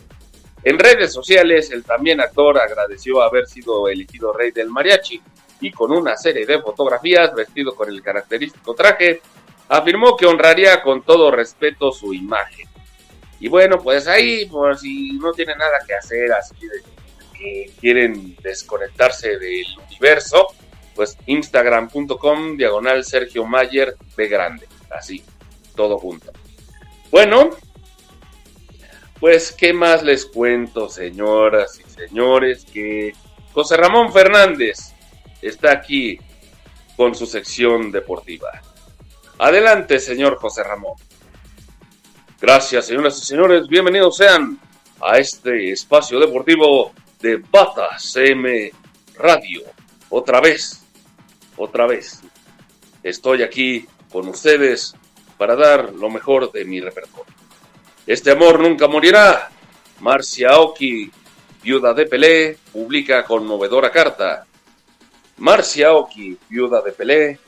[0.62, 5.22] En redes sociales, el también actor agradeció haber sido elegido rey del mariachi
[5.62, 9.22] y con una serie de fotografías vestido con el característico traje,
[9.68, 12.68] afirmó que honraría con todo respeto su imagen.
[13.40, 16.82] Y bueno, pues ahí, por si no tiene nada que hacer, así de
[17.80, 20.48] quieren desconectarse del universo,
[20.94, 25.22] pues instagram.com diagonal Sergio Mayer de grande, así,
[25.74, 26.32] todo junto.
[27.10, 27.50] Bueno,
[29.20, 33.14] pues qué más les cuento, señoras y señores, que
[33.52, 34.94] José Ramón Fernández
[35.40, 36.18] está aquí
[36.96, 38.62] con su sección deportiva.
[39.38, 40.94] Adelante, señor José Ramón.
[42.40, 43.68] Gracias, señoras y señores.
[43.68, 44.58] Bienvenidos sean
[45.00, 48.70] a este espacio deportivo de Bata CM
[49.16, 49.62] Radio.
[50.10, 50.84] Otra vez,
[51.56, 52.20] otra vez.
[53.02, 54.94] Estoy aquí con ustedes
[55.38, 57.32] para dar lo mejor de mi repertorio.
[58.06, 59.50] Este amor nunca morirá.
[60.00, 61.10] Marcia Oki,
[61.62, 64.46] viuda de Pelé, publica conmovedora carta.
[65.38, 67.38] Marcia Oki, viuda de Pelé,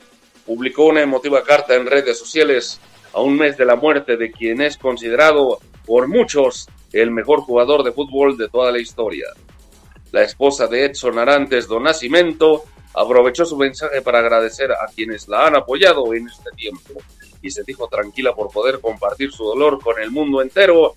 [0.45, 2.79] publicó una emotiva carta en redes sociales
[3.13, 7.83] a un mes de la muerte de quien es considerado por muchos el mejor jugador
[7.83, 9.27] de fútbol de toda la historia.
[10.11, 15.47] La esposa de Edson Arantes do Nascimento aprovechó su mensaje para agradecer a quienes la
[15.47, 16.93] han apoyado en este tiempo
[17.41, 20.95] y se dijo tranquila por poder compartir su dolor con el mundo entero.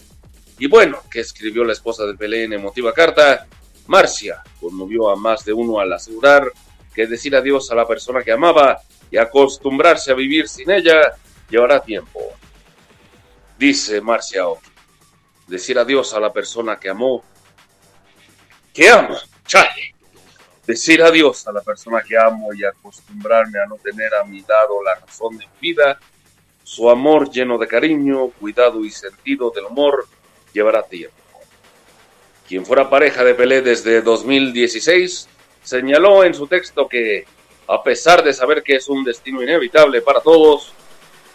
[0.59, 3.47] Y bueno, que escribió la esposa de Pelé en emotiva carta,
[3.87, 6.51] Marcia conmovió a más de uno al asegurar
[6.95, 11.15] que decir adiós a la persona que amaba y acostumbrarse a vivir sin ella
[11.51, 12.21] llevará tiempo.
[13.59, 14.45] Dice Marcia
[15.47, 17.23] decir adiós a la persona que amó,
[18.73, 19.17] que amo,
[19.47, 19.95] chale.
[20.67, 24.83] Decir adiós a la persona que amo y acostumbrarme a no tener a mi lado
[24.83, 25.99] la razón de mi vida,
[26.63, 30.07] su amor lleno de cariño, cuidado y sentido del humor
[30.53, 31.17] llevará tiempo.
[32.47, 35.29] Quien fuera pareja de Pelé desde 2016
[35.63, 37.25] señaló en su texto que,
[37.67, 40.73] a pesar de saber que es un destino inevitable para todos,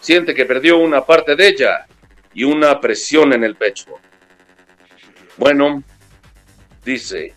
[0.00, 1.86] siente que perdió una parte de ella
[2.32, 3.86] y una presión en el pecho.
[5.36, 5.82] Bueno,
[6.84, 7.34] dice,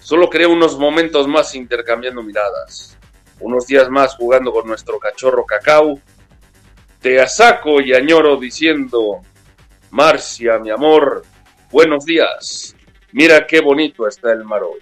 [0.00, 2.98] solo creo unos momentos más intercambiando miradas,
[3.40, 6.00] unos días más jugando con nuestro cachorro cacao.
[7.00, 9.22] Te asaco y añoro diciendo,
[9.90, 11.24] Marcia, mi amor,
[11.70, 12.74] buenos días.
[13.12, 14.80] Mira qué bonito está el mar hoy.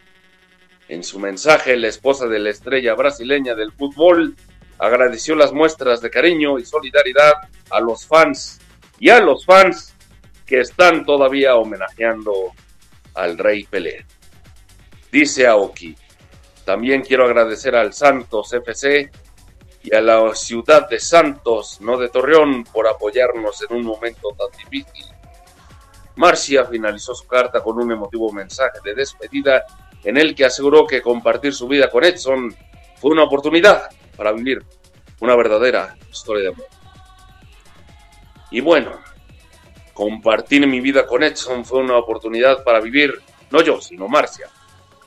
[0.88, 4.36] En su mensaje, la esposa de la estrella brasileña del fútbol
[4.78, 7.34] agradeció las muestras de cariño y solidaridad
[7.70, 8.60] a los fans
[8.98, 9.94] y a los fans
[10.44, 12.52] que están todavía homenajeando
[13.16, 14.06] al rey Pelé.
[15.10, 15.96] Dice Aoki,
[16.64, 19.10] también quiero agradecer al Santos FC
[19.82, 24.48] y a la ciudad de Santos, no de Torreón, por apoyarnos en un momento tan
[24.58, 25.06] difícil.
[26.16, 29.64] Marcia finalizó su carta con un emotivo mensaje de despedida
[30.02, 32.54] en el que aseguró que compartir su vida con Edson
[32.96, 34.64] fue una oportunidad para vivir
[35.20, 36.66] una verdadera historia de amor.
[38.50, 38.92] Y bueno,
[39.96, 43.14] compartir mi vida con Edson fue una oportunidad para vivir,
[43.50, 44.46] no yo, sino Marcia,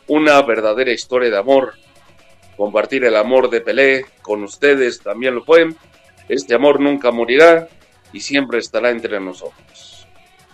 [0.07, 1.75] una verdadera historia de amor.
[2.57, 5.69] Compartir el amor de Pelé con ustedes también lo fue.
[6.27, 7.69] Este amor nunca morirá
[8.11, 10.07] y siempre estará entre nosotros.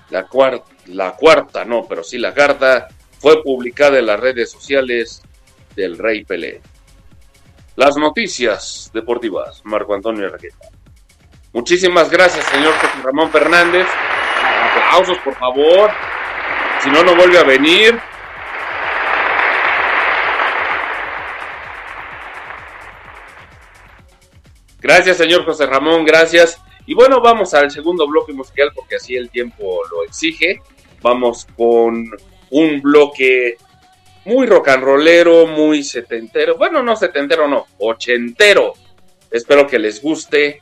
[0.09, 5.21] La cuarta, la cuarta no, pero sí la carta fue publicada en las redes sociales
[5.77, 6.61] del Rey Pelé.
[7.77, 10.67] Las noticias deportivas, Marco Antonio Raqueta.
[11.53, 13.87] Muchísimas gracias, señor Ramón Fernández.
[14.87, 15.91] Aplausos, por favor.
[16.81, 17.99] Si no, no vuelve a venir.
[24.79, 26.61] Gracias, señor José Ramón, gracias.
[26.85, 30.61] Y bueno, vamos al segundo bloque musical porque así el tiempo lo exige.
[31.01, 32.07] Vamos con
[32.51, 33.57] un bloque
[34.25, 36.57] muy rock and rollero, muy setentero.
[36.57, 38.73] Bueno, no setentero, no, ochentero.
[39.31, 40.59] Espero que les guste.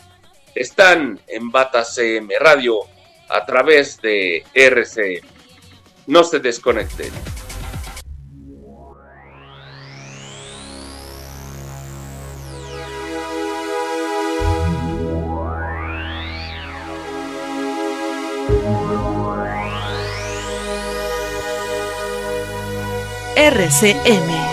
[0.56, 2.80] Están en Bata CM Radio
[3.34, 5.28] a través de RCM.
[6.06, 7.12] No se desconecten.
[23.36, 24.53] RCM.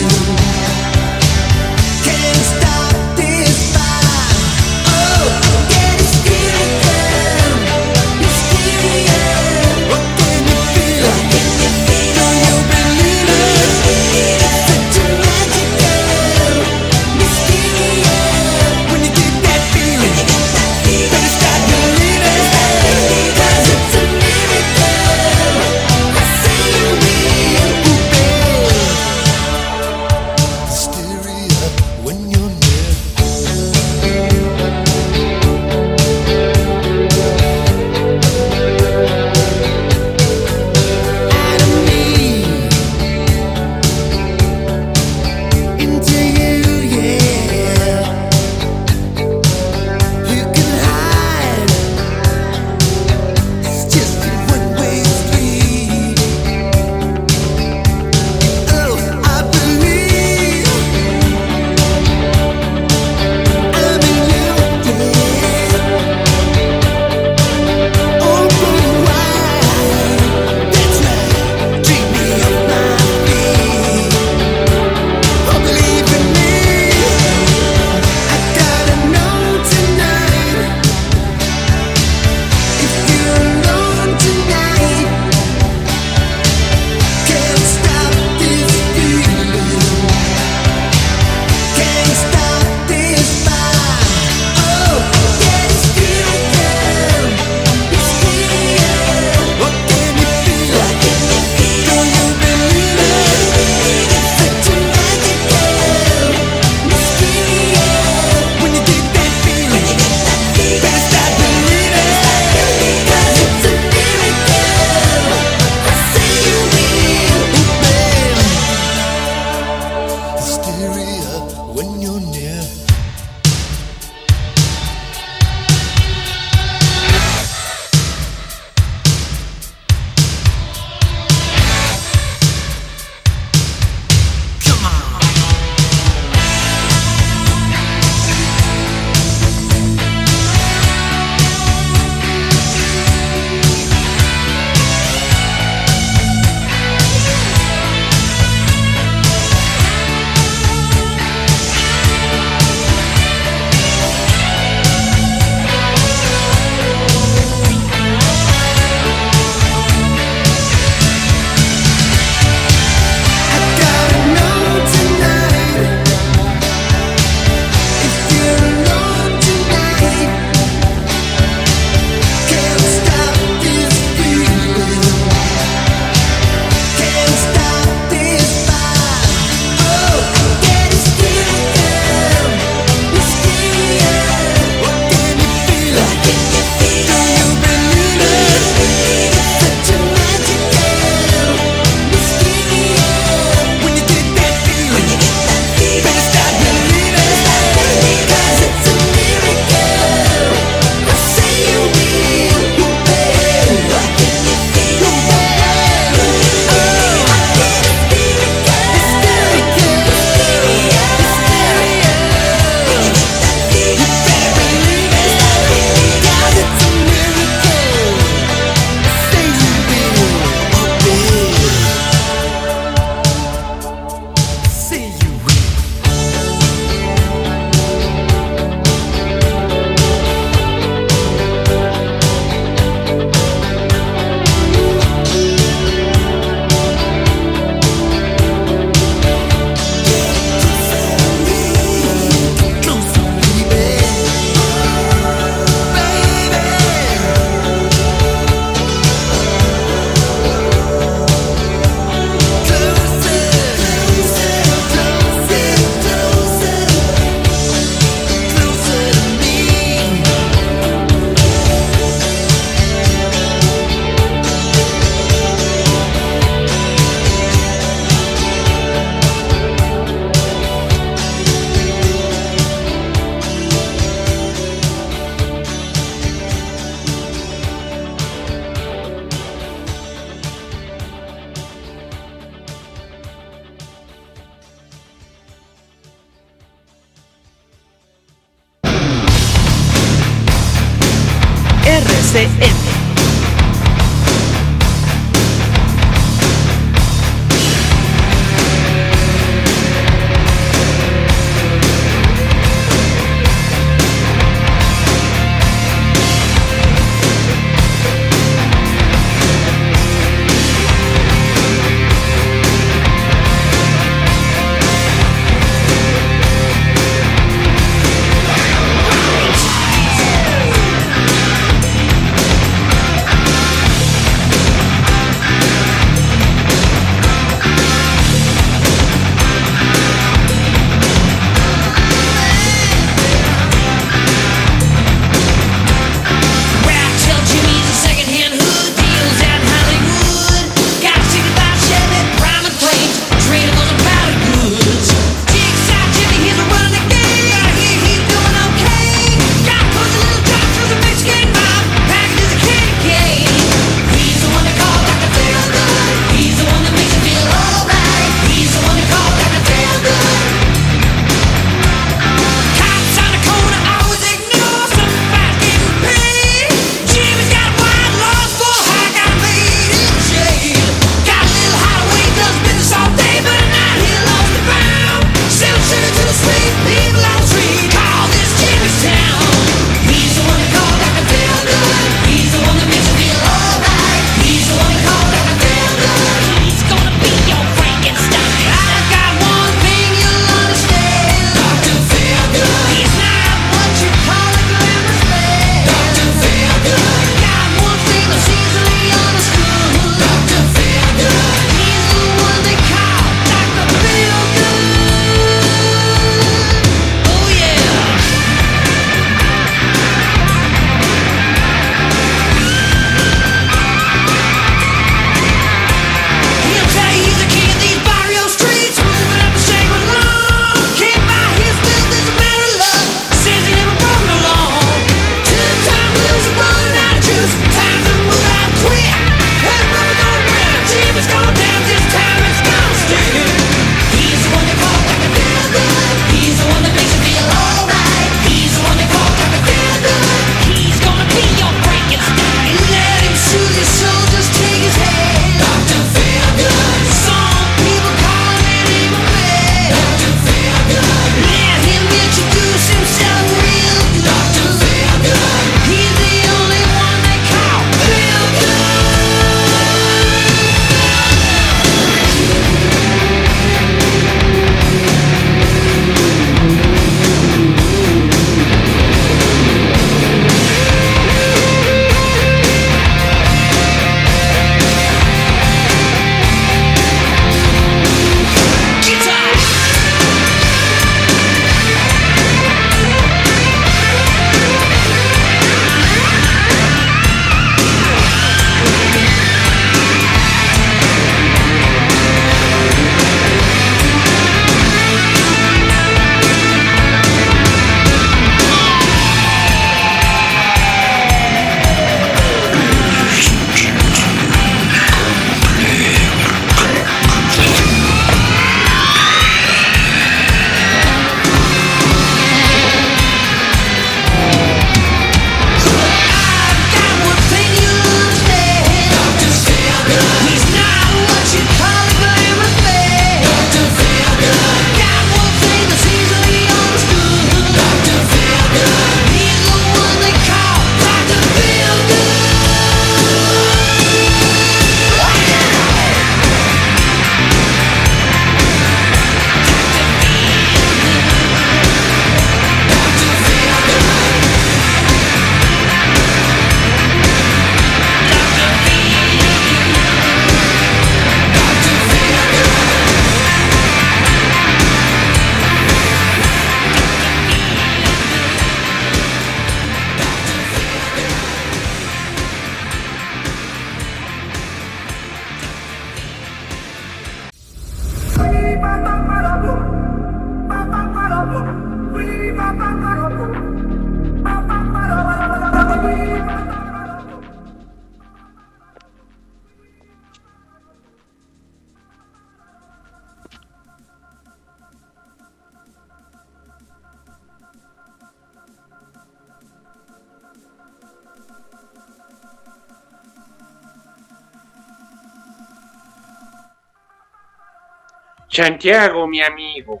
[598.58, 600.00] Santiago, mi amigo.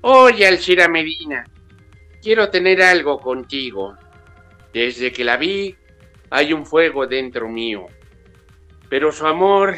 [0.00, 1.44] Oye, Alcira Medina,
[2.20, 3.96] quiero tener algo contigo.
[4.72, 5.76] Desde que la vi,
[6.28, 7.86] hay un fuego dentro mío.
[8.88, 9.76] Pero su amor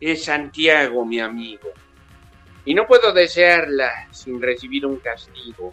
[0.00, 1.70] es Santiago, mi amigo.
[2.64, 5.72] Y no puedo desearla sin recibir un castigo.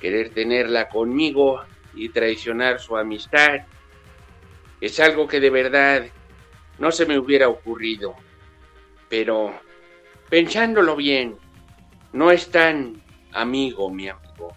[0.00, 1.62] Querer tenerla conmigo
[1.94, 3.66] y traicionar su amistad
[4.80, 6.06] es algo que de verdad
[6.80, 8.16] no se me hubiera ocurrido.
[9.08, 9.54] Pero,
[10.34, 11.36] pensándolo bien,
[12.12, 14.52] no es tan amigo, mi amigo.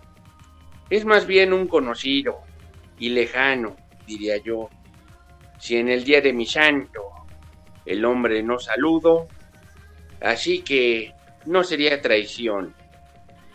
[0.90, 2.40] Es más bien un conocido
[2.98, 3.76] y lejano,
[4.08, 4.72] diría yo.
[5.60, 7.04] Si en el día de mi santo
[7.86, 9.28] el hombre no saludo,
[10.20, 11.14] así que
[11.46, 12.74] no sería traición.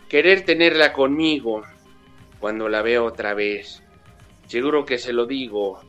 [0.07, 1.63] Querer tenerla conmigo
[2.39, 3.83] cuando la veo otra vez.
[4.47, 5.81] Seguro que se lo digo.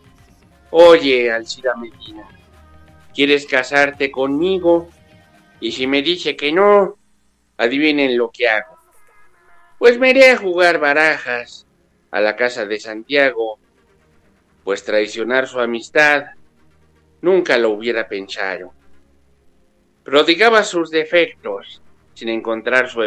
[0.73, 2.27] Oye, Alcida Medina,
[3.15, 4.89] ¿quieres casarte conmigo?
[5.61, 6.99] Y si me dice que no,
[7.57, 8.79] adivinen lo que hago.
[9.79, 11.67] Pues me iré a jugar barajas
[12.11, 13.59] a la casa de Santiago,
[14.63, 16.27] pues traicionar su amistad
[17.21, 18.73] nunca lo hubiera pensado.
[20.05, 21.83] Prodigaba sus defectos
[22.15, 23.03] sin encontrar su,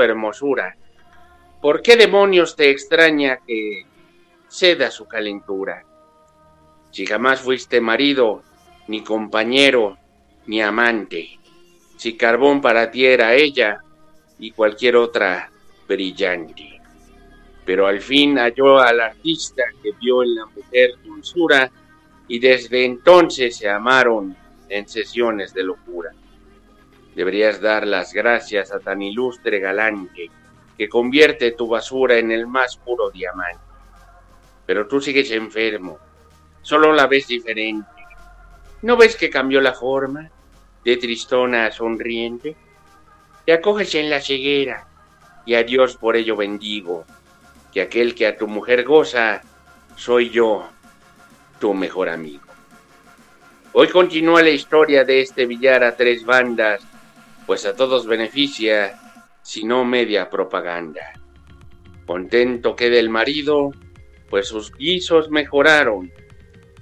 [0.00, 0.76] hermosura.
[1.60, 3.86] ¿Por qué demonios te extraña que
[4.48, 5.84] ceda su calentura?
[6.90, 8.42] Si jamás fuiste marido,
[8.88, 9.98] ni compañero,
[10.46, 11.38] ni amante,
[11.96, 13.80] si carbón para ti era ella
[14.38, 15.50] y cualquier otra
[15.88, 16.80] brillante.
[17.64, 21.70] Pero al fin halló al artista que vio en la mujer dulzura
[22.28, 24.36] y desde entonces se amaron
[24.68, 26.12] en sesiones de locura.
[27.14, 30.30] Deberías dar las gracias a tan ilustre galante
[30.76, 33.58] que convierte tu basura en el más puro diamante.
[34.66, 35.98] Pero tú sigues enfermo,
[36.60, 37.88] solo la ves diferente.
[38.82, 40.30] ¿No ves que cambió la forma?
[40.86, 42.54] De tristona sonriente.
[43.44, 44.86] Te acoges en la ceguera
[45.44, 47.04] y a Dios por ello bendigo,
[47.72, 49.42] que aquel que a tu mujer goza,
[49.96, 50.68] soy yo,
[51.58, 52.44] tu mejor amigo.
[53.72, 56.86] Hoy continúa la historia de este billar a tres bandas,
[57.46, 58.96] pues a todos beneficia,
[59.42, 61.14] si no media propaganda.
[62.06, 63.72] Contento queda el marido,
[64.30, 66.12] pues sus guisos mejoraron,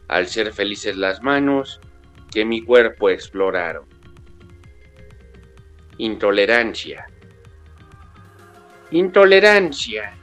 [0.09, 1.81] al ser felices las manos
[2.31, 3.94] que mi cuerpo exploraron.
[5.99, 7.07] Intolerancia.
[8.91, 10.15] Intolerancia.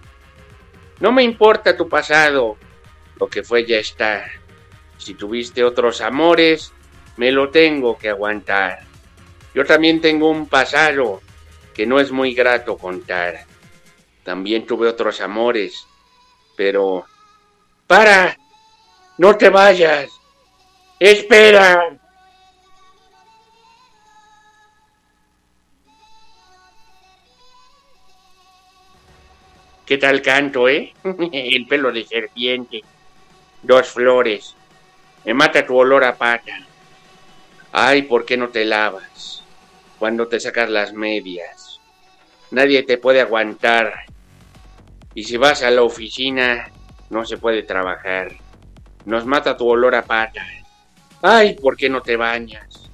[0.99, 2.57] No me importa tu pasado,
[3.19, 4.26] lo que fue ya está.
[4.97, 6.74] Si tuviste otros amores,
[7.17, 8.80] me lo tengo que aguantar.
[9.53, 11.22] Yo también tengo un pasado
[11.74, 13.45] que no es muy grato contar.
[14.24, 15.88] También tuve otros amores,
[16.55, 17.05] pero...
[17.88, 18.38] ¡Para!
[19.17, 20.09] ¡No te vayas!
[20.99, 22.00] ¡Espera!
[29.91, 30.93] ¿Qué tal canto, eh?
[31.33, 32.81] El pelo de serpiente.
[33.61, 34.55] Dos flores.
[35.25, 36.53] Me mata tu olor a pata.
[37.73, 39.43] Ay, ¿por qué no te lavas?
[39.99, 41.81] Cuando te sacas las medias.
[42.51, 44.05] Nadie te puede aguantar.
[45.13, 46.69] Y si vas a la oficina,
[47.09, 48.31] no se puede trabajar.
[49.03, 50.47] Nos mata tu olor a pata.
[51.21, 52.89] Ay, ¿por qué no te bañas?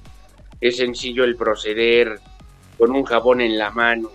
[0.60, 2.18] Es sencillo el proceder,
[2.76, 4.10] con un jabón en la mano,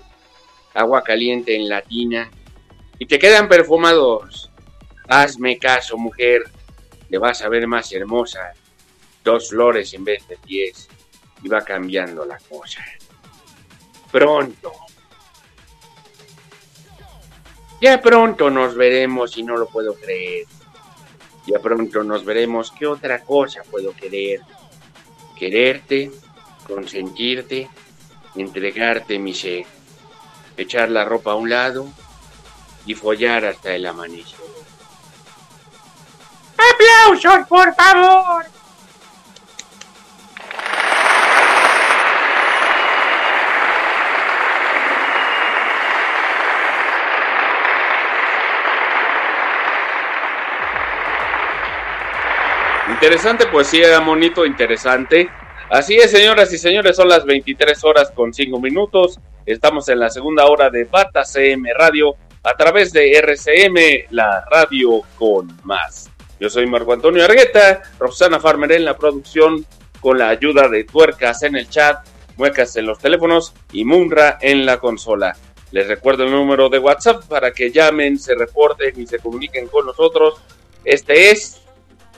[0.74, 2.30] agua caliente en la tina,
[3.00, 4.50] y te quedan perfumados.
[5.08, 6.44] Hazme caso, mujer,
[7.10, 8.54] te vas a ver más hermosa.
[9.24, 10.88] Dos flores en vez de diez,
[11.44, 12.84] y va cambiando la cosa.
[14.12, 14.72] Pronto.
[17.82, 20.46] Ya pronto nos veremos y no lo puedo creer.
[21.46, 24.42] Ya pronto nos veremos qué otra cosa puedo querer.
[25.38, 26.12] Quererte,
[26.66, 27.70] consentirte,
[28.36, 29.66] entregarte mi ser,
[30.56, 31.88] echar la ropa a un lado
[32.86, 34.40] y follar hasta el amanecer.
[36.58, 38.46] ¡Aplausos, por favor!
[52.90, 55.30] Interesante poesía, monito, interesante.
[55.70, 59.20] Así es, señoras y señores, son las 23 horas con 5 minutos.
[59.46, 65.02] Estamos en la segunda hora de Bata CM Radio a través de RCM, la radio
[65.18, 66.10] con más.
[66.40, 69.66] Yo soy Marco Antonio Argueta, Roxana Farmer en la producción,
[70.02, 74.66] con la ayuda de Tuercas en el chat, Muecas en los teléfonos y Munra en
[74.66, 75.38] la consola.
[75.72, 79.86] Les recuerdo el número de WhatsApp para que llamen, se reporten y se comuniquen con
[79.86, 80.42] nosotros.
[80.84, 81.62] Este es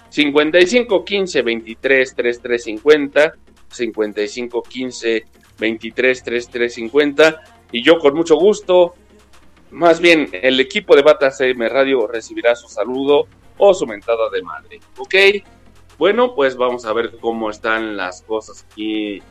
[0.10, 3.34] 55 15 23 33 50
[3.70, 5.26] 55 15
[5.60, 8.96] 23 3350 y yo con mucho gusto,
[9.76, 14.42] más bien el equipo de Bata CM Radio recibirá su saludo o su mentada de
[14.42, 15.16] madre, ¿ok?
[15.98, 19.22] Bueno, pues vamos a ver cómo están las cosas aquí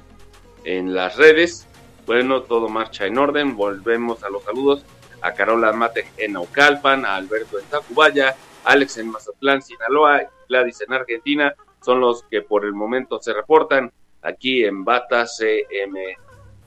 [0.65, 1.67] en las redes.
[2.05, 3.57] Bueno, todo marcha en orden.
[3.57, 4.85] Volvemos a los saludos
[5.23, 10.93] a Carola Mate en Naucalpan, a Alberto en Tacubaya, Alex en Mazatlán, Sinaloa, Gladys en
[10.93, 11.55] Argentina.
[11.83, 13.91] Son los que por el momento se reportan
[14.21, 16.19] aquí en Bata CM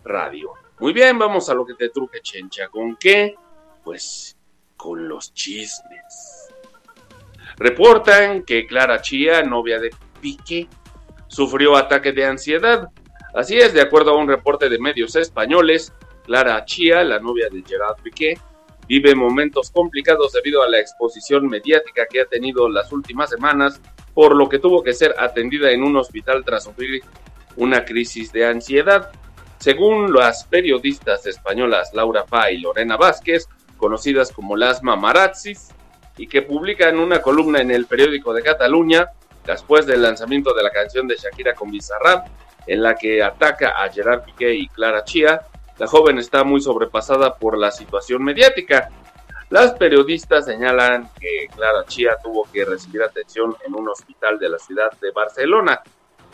[0.04, 0.54] Radio.
[0.80, 2.70] Muy bien, vamos a lo que te truje, Chencha.
[2.70, 3.36] ¿Con qué?
[3.88, 4.36] Pues
[4.76, 6.50] con los chismes.
[7.56, 10.68] Reportan que Clara Chía, novia de Piqué,
[11.30, 12.90] sufrió ataque de ansiedad.
[13.34, 15.94] Así es, de acuerdo a un reporte de medios españoles,
[16.26, 18.38] Clara Chía, la novia de Gerard Piqué,
[18.90, 23.80] vive momentos complicados debido a la exposición mediática que ha tenido las últimas semanas,
[24.14, 27.04] por lo que tuvo que ser atendida en un hospital tras sufrir
[27.56, 29.12] una crisis de ansiedad.
[29.60, 35.70] Según las periodistas españolas Laura Pa y Lorena Vázquez, conocidas como las mamarazzis,
[36.18, 39.12] y que publican una columna en el periódico de Cataluña,
[39.46, 42.28] después del lanzamiento de la canción de Shakira con Bizarrap,
[42.66, 45.42] en la que ataca a Gerard Piqué y Clara Chía,
[45.78, 48.90] la joven está muy sobrepasada por la situación mediática.
[49.50, 54.60] Las periodistas señalan que Clara Chía tuvo que recibir atención en un hospital de la
[54.60, 55.82] ciudad de Barcelona.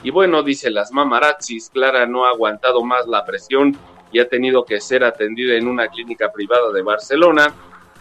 [0.02, 3.78] Y bueno, dice las mamarazzis, Clara no ha aguantado más la presión
[4.14, 7.54] y ha tenido que ser atendida en una clínica privada de Barcelona,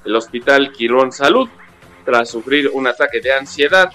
[0.05, 1.49] el Hospital Quirón Salud,
[2.05, 3.91] tras sufrir un ataque de ansiedad.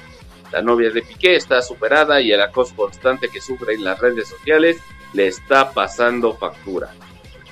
[0.51, 4.28] La novia de Piqué está superada y el acoso constante que sufre en las redes
[4.28, 4.78] sociales
[5.13, 6.89] le está pasando factura.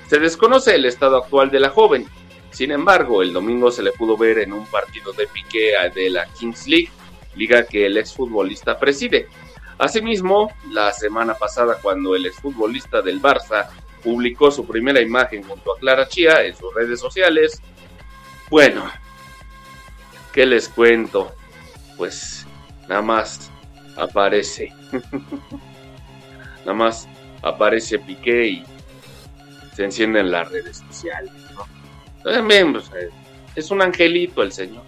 [0.07, 2.07] Se desconoce el estado actual de la joven.
[2.49, 6.25] Sin embargo, el domingo se le pudo ver en un partido de Piqué de la
[6.39, 6.89] Kings League,
[7.35, 9.27] liga que el exfutbolista preside.
[9.77, 13.67] Asimismo, la semana pasada cuando el exfutbolista del Barça
[14.05, 17.59] publicó su primera imagen junto a Clara Chía en sus redes sociales,
[18.51, 18.89] bueno,
[20.31, 21.35] ¿qué les cuento?
[21.97, 22.45] Pues
[22.87, 23.51] nada más
[23.97, 24.71] aparece.
[26.59, 27.09] nada más
[27.41, 28.63] aparece Piqué y
[29.75, 31.33] se encienden las redes sociales.
[31.55, 31.65] ¿no?
[32.31, 33.09] También, pues, eh,
[33.55, 34.83] es un angelito el señor.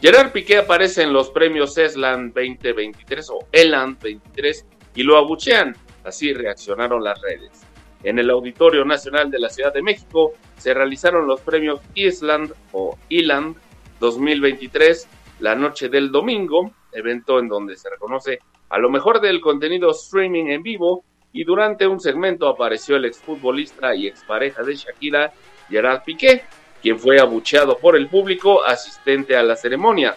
[0.00, 4.66] Gerard Piqué aparece en los premios ESLAN 2023 o ELAN 23
[4.96, 5.76] y lo abuchean.
[6.02, 7.61] Así reaccionaron las redes.
[8.02, 12.98] En el Auditorio Nacional de la Ciudad de México se realizaron los premios Island o
[13.08, 13.56] ILAND
[14.00, 15.08] 2023
[15.40, 20.46] la noche del domingo, evento en donde se reconoce a lo mejor del contenido streaming
[20.46, 25.32] en vivo y durante un segmento apareció el exfutbolista y expareja de Shakira,
[25.68, 26.42] Gerard Piqué,
[26.80, 30.16] quien fue abucheado por el público asistente a la ceremonia.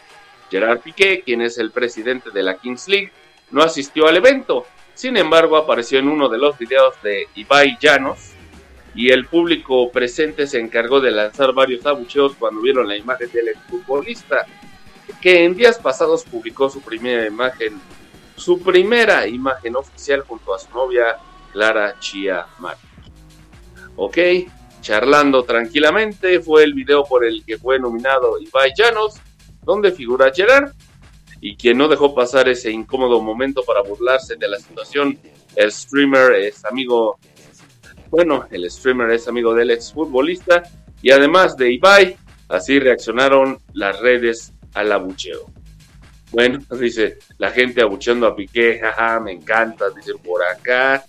[0.50, 3.12] Gerard Piqué, quien es el presidente de la Kings League,
[3.52, 8.32] no asistió al evento, sin embargo apareció en uno de los videos de Ibai Llanos
[8.96, 13.50] y el público presente se encargó de lanzar varios abucheos cuando vieron la imagen del
[13.50, 14.46] exfutbolista,
[15.22, 17.80] que en días pasados publicó su primera imagen
[18.38, 21.18] su primera imagen oficial junto a su novia
[21.54, 22.88] Clara Chia Martí.
[23.96, 24.18] Ok,
[24.82, 29.16] charlando tranquilamente fue el video por el que fue nominado Ibai Llanos,
[29.64, 30.74] donde figura Gerard,
[31.42, 35.18] y quien no dejó pasar ese incómodo momento para burlarse de la situación,
[35.56, 37.20] el streamer es amigo,
[38.10, 40.64] bueno, el streamer es amigo del exfutbolista,
[41.02, 42.18] y además de Ibai,
[42.50, 45.52] así reaccionaron las redes al abucheo.
[46.32, 51.06] Bueno, dice la gente abucheando a Piqué, jaja, me encanta, dicen por acá.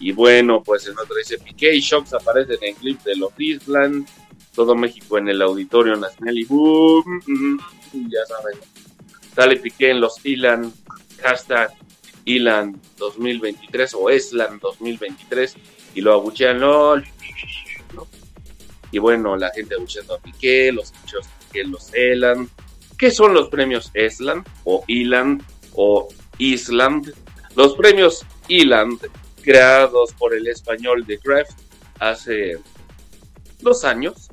[0.00, 4.06] Y bueno, pues en otro dice Piqué y Shocks aparecen en clip de los Island,
[4.54, 7.58] todo México en el Auditorio Nacional y boom,
[7.92, 8.58] ya saben.
[9.38, 10.74] Sale Piqué en los Ilan,
[11.22, 11.70] hashtag
[12.24, 15.54] Ilan 2023 o Eslan 2023
[15.94, 17.04] y lo abuchean LOL.
[17.94, 18.08] ¿no?
[18.90, 20.94] Y bueno, la gente abucheando a Piqué, los a
[21.38, 22.50] Piqué, los Elan.
[22.98, 25.44] ¿Qué son los premios Esland o Iland
[25.74, 26.08] o
[26.38, 27.14] Island?
[27.54, 28.98] Los premios Iland,
[29.40, 31.56] creados por el español de Kraft
[32.00, 32.58] hace
[33.60, 34.30] dos años,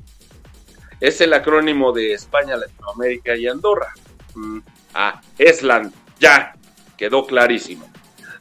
[0.98, 3.94] es el acrónimo de España, Latinoamérica y Andorra.
[4.98, 6.56] Ah, Esland, ya,
[6.96, 7.86] quedó clarísimo.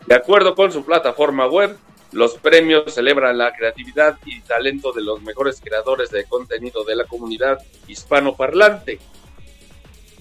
[0.07, 1.77] De acuerdo con su plataforma web,
[2.13, 7.03] los premios celebran la creatividad y talento de los mejores creadores de contenido de la
[7.03, 8.99] comunidad hispanoparlante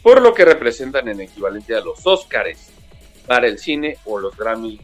[0.02, 2.72] por lo que representan en equivalente a los Óscares
[3.26, 4.80] para el cine o los Grammy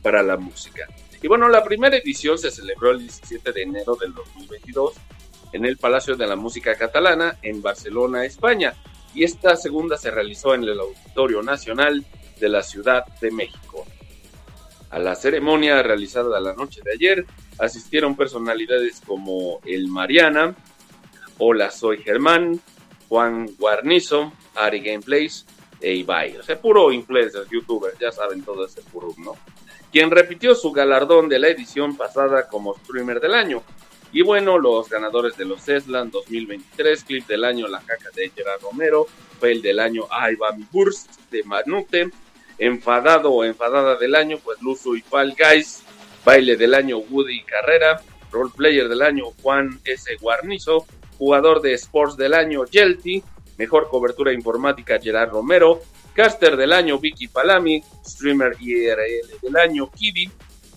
[0.00, 0.88] para la música.
[1.22, 4.94] Y bueno, la primera edición se celebró el 17 de enero del 2022
[5.52, 8.74] en el Palacio de la Música Catalana en Barcelona, España,
[9.16, 12.04] y esta segunda se realizó en el Auditorio Nacional
[12.38, 13.86] de la Ciudad de México.
[14.90, 17.26] A la ceremonia realizada la noche de ayer
[17.58, 20.54] asistieron personalidades como el Mariana,
[21.38, 22.60] Hola Soy Germán,
[23.08, 25.46] Juan Guarnizo, Ari Gameplays
[25.80, 26.36] e Ibai.
[26.36, 29.32] O sea, puro influencers, youtubers, ya saben todo ese puro, ¿no?
[29.90, 33.62] Quien repitió su galardón de la edición pasada como streamer del año.
[34.12, 38.60] Y bueno, los ganadores de los Eslan 2023, clip del año La Caca de Gerard
[38.62, 39.06] Romero,
[39.38, 42.10] fue el del año Ay va mi Burst de Manute,
[42.58, 45.82] enfadado o enfadada del año, pues Luzu y Fall Guys,
[46.24, 48.00] baile del año Woody Carrera,
[48.30, 50.16] roleplayer del año Juan S.
[50.20, 50.86] Guarnizo,
[51.18, 53.22] jugador de sports del año Yelty,
[53.58, 55.80] mejor cobertura informática Gerard Romero,
[56.14, 60.30] caster del año Vicky Palami, streamer IRL del año Kiddy,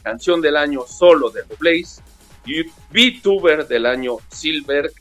[0.04, 2.02] canción del año Solo de The Blaze,
[2.92, 4.92] VTuber del año Silver,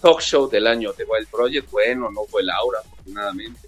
[0.00, 3.60] talk show del año The Wild Project, bueno, no fue Laura, afortunadamente.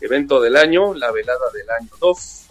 [0.00, 2.46] Evento del año, la velada del año 2,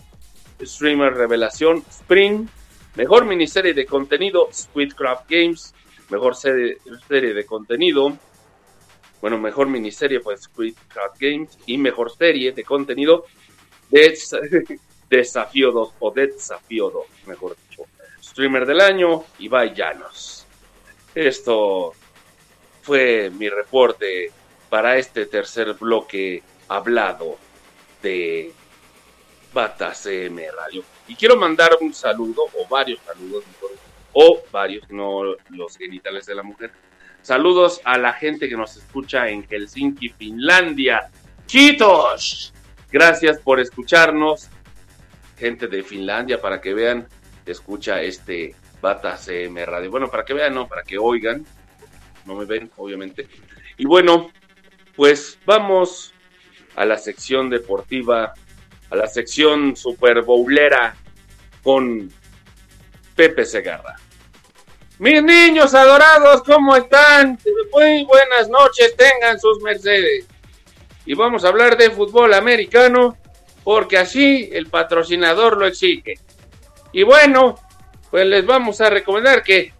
[0.63, 2.47] streamer revelación Spring,
[2.95, 5.73] mejor miniserie de contenido Squidcraft Games,
[6.09, 6.77] mejor serie,
[7.33, 8.17] de contenido,
[9.21, 13.25] bueno, mejor miniserie pues Squidcraft Games y mejor serie de contenido
[13.89, 14.35] Des-
[15.09, 17.55] Desafío 2 o Desafío 2, mejor.
[18.33, 20.47] Streamer del año, Ibai Llanos.
[21.13, 21.93] Esto
[22.81, 24.31] fue mi reporte
[24.71, 27.37] para este tercer bloque hablado
[28.01, 28.51] de
[29.53, 30.83] Bata CM Radio.
[31.07, 33.43] Y quiero mandar un saludo, o varios saludos,
[34.13, 36.71] o varios, no los genitales de la mujer.
[37.21, 41.11] Saludos a la gente que nos escucha en Helsinki, Finlandia.
[41.45, 42.51] ¡Chitos!
[42.91, 44.49] Gracias por escucharnos.
[45.37, 47.07] Gente de Finlandia, para que vean,
[47.45, 49.91] escucha este Bata CM Radio.
[49.91, 51.45] Bueno, para que vean, no, para que oigan.
[52.25, 53.27] No me ven, obviamente.
[53.77, 54.31] Y bueno,
[54.95, 56.13] pues vamos
[56.75, 58.33] a la sección deportiva,
[58.89, 60.95] a la sección Super Bowlera
[61.63, 62.11] con
[63.15, 63.95] Pepe Segarra.
[64.99, 67.39] Mis niños adorados, ¿cómo están?
[67.71, 70.27] Muy buenas noches, tengan sus mercedes.
[71.05, 73.17] Y vamos a hablar de fútbol americano,
[73.63, 76.15] porque así el patrocinador lo exige.
[76.93, 77.55] Y bueno,
[78.09, 79.73] pues les vamos a recomendar que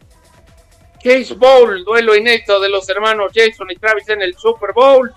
[1.04, 5.14] Case Bowl, duelo inédito de los hermanos Jason y Travis en el Super Bowl.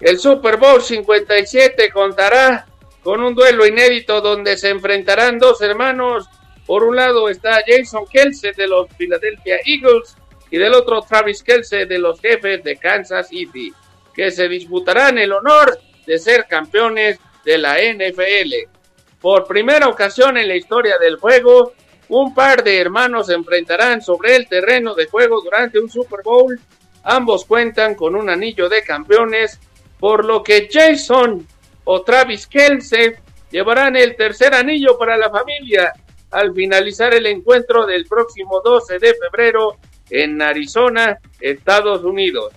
[0.00, 2.66] El Super Bowl 57 contará
[3.02, 6.28] con un duelo inédito donde se enfrentarán dos hermanos.
[6.64, 10.16] Por un lado está Jason Kelsey de los Philadelphia Eagles
[10.50, 13.72] y del otro Travis Kelsey de los jefes de Kansas City,
[14.14, 18.75] que se disputarán el honor de ser campeones de la NFL.
[19.20, 21.72] Por primera ocasión en la historia del juego,
[22.08, 26.60] un par de hermanos se enfrentarán sobre el terreno de juego durante un Super Bowl.
[27.02, 29.58] Ambos cuentan con un anillo de campeones,
[29.98, 31.46] por lo que Jason
[31.84, 33.14] o Travis Kelsey
[33.50, 35.92] llevarán el tercer anillo para la familia
[36.30, 39.78] al finalizar el encuentro del próximo 12 de febrero
[40.10, 42.52] en Arizona, Estados Unidos.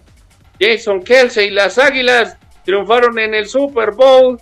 [0.60, 4.40] Jason Kelsey y las Águilas triunfaron en el Super Bowl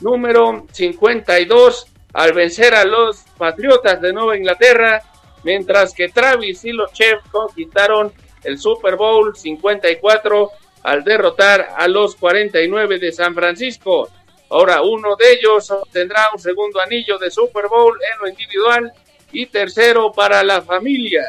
[0.00, 5.02] número 52 al vencer a los Patriotas de Nueva Inglaterra,
[5.44, 8.12] mientras que Travis y los Chiefs conquistaron
[8.44, 10.50] el Super Bowl 54
[10.84, 14.08] al derrotar a los 49 de San Francisco.
[14.50, 18.92] Ahora uno de ellos obtendrá un segundo anillo de Super Bowl en lo individual
[19.32, 21.22] y tercero para la familia.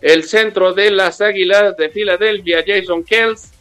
[0.00, 3.51] El centro de las Águilas de Filadelfia, Jason Kells,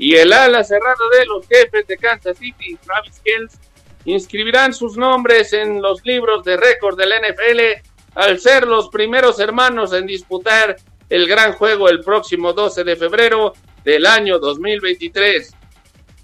[0.00, 3.60] y el ala cerrada de los jefes de Kansas City, Travis Kells,
[4.06, 9.92] inscribirán sus nombres en los libros de récord del NFL al ser los primeros hermanos
[9.92, 10.76] en disputar
[11.10, 13.52] el gran juego el próximo 12 de febrero
[13.84, 15.54] del año 2023.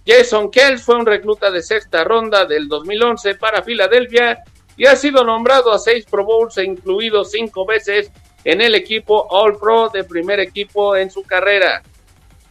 [0.07, 4.39] Jason Kells fue un recluta de sexta ronda del 2011 para Filadelfia
[4.79, 8.11] y ha sido nombrado a seis Pro Bowls e incluido cinco veces
[8.43, 11.83] en el equipo All Pro de primer equipo en su carrera.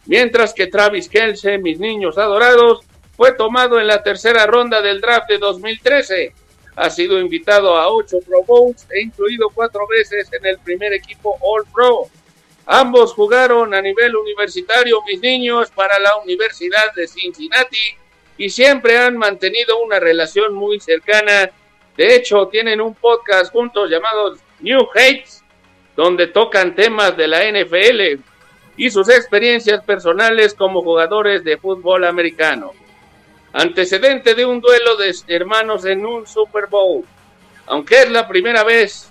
[0.06, 2.80] Mientras que Travis Kelce, mis niños adorados,
[3.16, 6.32] fue tomado en la tercera ronda del draft de 2013.
[6.76, 11.36] Ha sido invitado a ocho Pro Bowls e incluido cuatro veces en el primer equipo
[11.40, 12.04] All Pro.
[12.66, 17.96] Ambos jugaron a nivel universitario, mis niños, para la Universidad de Cincinnati
[18.38, 21.50] y siempre han mantenido una relación muy cercana.
[21.96, 25.42] De hecho, tienen un podcast juntos llamado New Hates,
[25.96, 28.22] donde tocan temas de la NFL
[28.76, 32.72] y sus experiencias personales como jugadores de fútbol americano.
[33.52, 37.04] Antecedente de un duelo de hermanos en un Super Bowl.
[37.66, 39.10] Aunque es la primera vez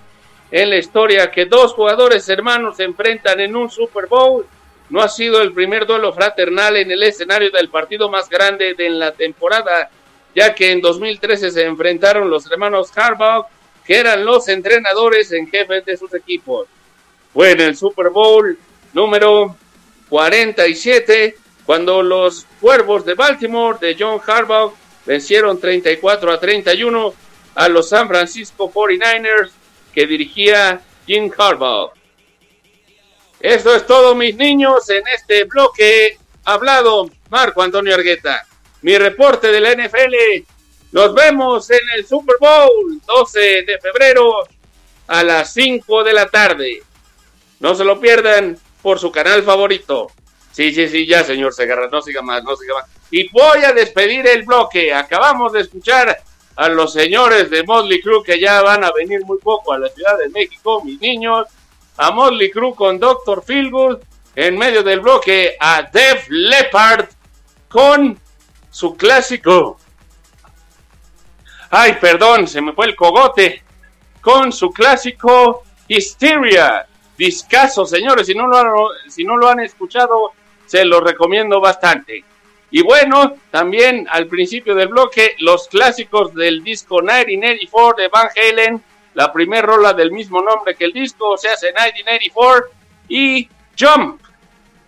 [0.52, 4.46] en la historia que dos jugadores hermanos se enfrentan en un Super Bowl,
[4.90, 8.90] no ha sido el primer duelo fraternal en el escenario del partido más grande de
[8.90, 9.90] la temporada.
[10.36, 13.46] ya que en 2013 se enfrentaron los hermanos Harbaugh,
[13.86, 16.68] que eran los entrenadores en jefe de sus equipos.
[17.34, 18.58] Fue en el Super Bowl
[18.96, 19.56] número
[20.10, 21.36] 47
[21.66, 24.74] cuando los Cuervos de Baltimore de John Harbaugh
[25.06, 27.14] vencieron 34 a 31
[27.56, 29.52] a los San Francisco 49ers
[29.94, 31.92] que dirigía Jim Harbaugh.
[33.40, 38.46] Esto es todo, mis niños, en este bloque hablado Marco Antonio Argueta.
[38.82, 40.46] Mi reporte de la NFL.
[40.92, 44.48] Nos vemos en el Super Bowl 12 de febrero
[45.08, 46.82] a las 5 de la tarde.
[47.60, 50.12] No se lo pierdan por su canal favorito.
[50.52, 52.86] Sí, sí, sí, ya, señor Segarra, no siga más, no siga más.
[53.10, 54.94] Y voy a despedir el bloque.
[54.94, 56.16] Acabamos de escuchar
[56.56, 59.90] a los señores de Motley Crue que ya van a venir muy poco a la
[59.90, 61.48] Ciudad de México, mis niños.
[61.98, 63.44] A Motley Crue con Dr.
[63.44, 64.02] Feelgood.
[64.36, 67.08] En medio del bloque a Def Leppard
[67.68, 68.20] con
[68.70, 69.80] su clásico.
[71.72, 73.64] Ay, perdón, se me fue el cogote.
[74.22, 76.86] Con su clásico Hysteria.
[77.18, 78.68] Discaso, señores, si no lo han,
[79.10, 80.34] si no lo han escuchado,
[80.66, 82.24] se lo recomiendo bastante.
[82.72, 88.84] Y bueno, también al principio del bloque, los clásicos del disco 1984 de Van Halen,
[89.14, 92.70] la primera rola del mismo nombre que el disco, se hace 1984,
[93.08, 93.48] y
[93.80, 94.22] Jump,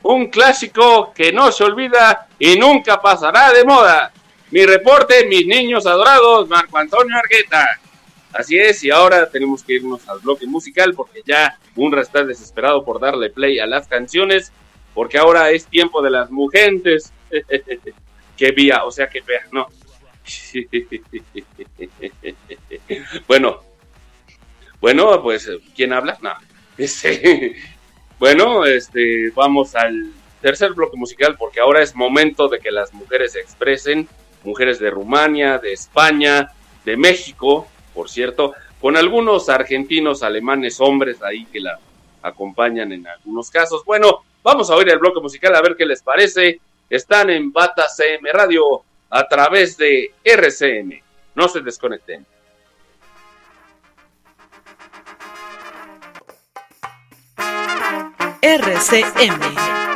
[0.04, 4.12] un clásico que no se olvida y nunca pasará de moda.
[4.52, 7.68] Mi reporte, mis niños adorados, Marco Antonio Argueta.
[8.38, 12.86] Así es, y ahora tenemos que irnos al bloque musical porque ya Unra está desesperado
[12.86, 14.52] por darle play a las canciones,
[14.94, 17.12] porque ahora es tiempo de las mujeres.
[18.38, 19.66] que vía, o sea que vea, no.
[23.28, 23.60] bueno,
[24.80, 26.18] bueno, pues, ¿quién habla?
[26.22, 26.32] No.
[26.78, 27.56] Este,
[28.20, 30.12] bueno, este, vamos al
[30.44, 34.08] tercer bloque musical porque ahora es momento de que las mujeres se expresen,
[34.44, 36.52] mujeres de Rumania, de España,
[36.86, 37.68] de México,
[37.98, 41.80] por cierto, con algunos argentinos, alemanes, hombres ahí que la
[42.22, 43.84] acompañan en algunos casos.
[43.84, 46.62] Bueno, vamos a oír el bloque musical a ver qué les parece.
[46.88, 51.02] Están en Bata CM Radio a través de RCM.
[51.34, 52.24] No se desconecten.
[58.44, 59.87] RCM.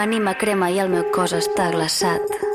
[0.00, 2.49] l'ànima crema i el meu cos està glaçat.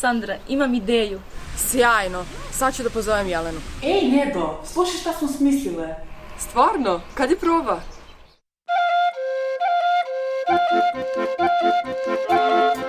[0.00, 1.20] Sandra, imam ideju.
[1.56, 3.60] Sjajno, sad ću da pozovem Jelenu.
[3.82, 5.94] Ej, Nedo, slušaj šta smo smislile.
[6.38, 7.00] Stvarno?
[7.14, 7.80] Kad je proba?
[12.28, 12.79] Thank you.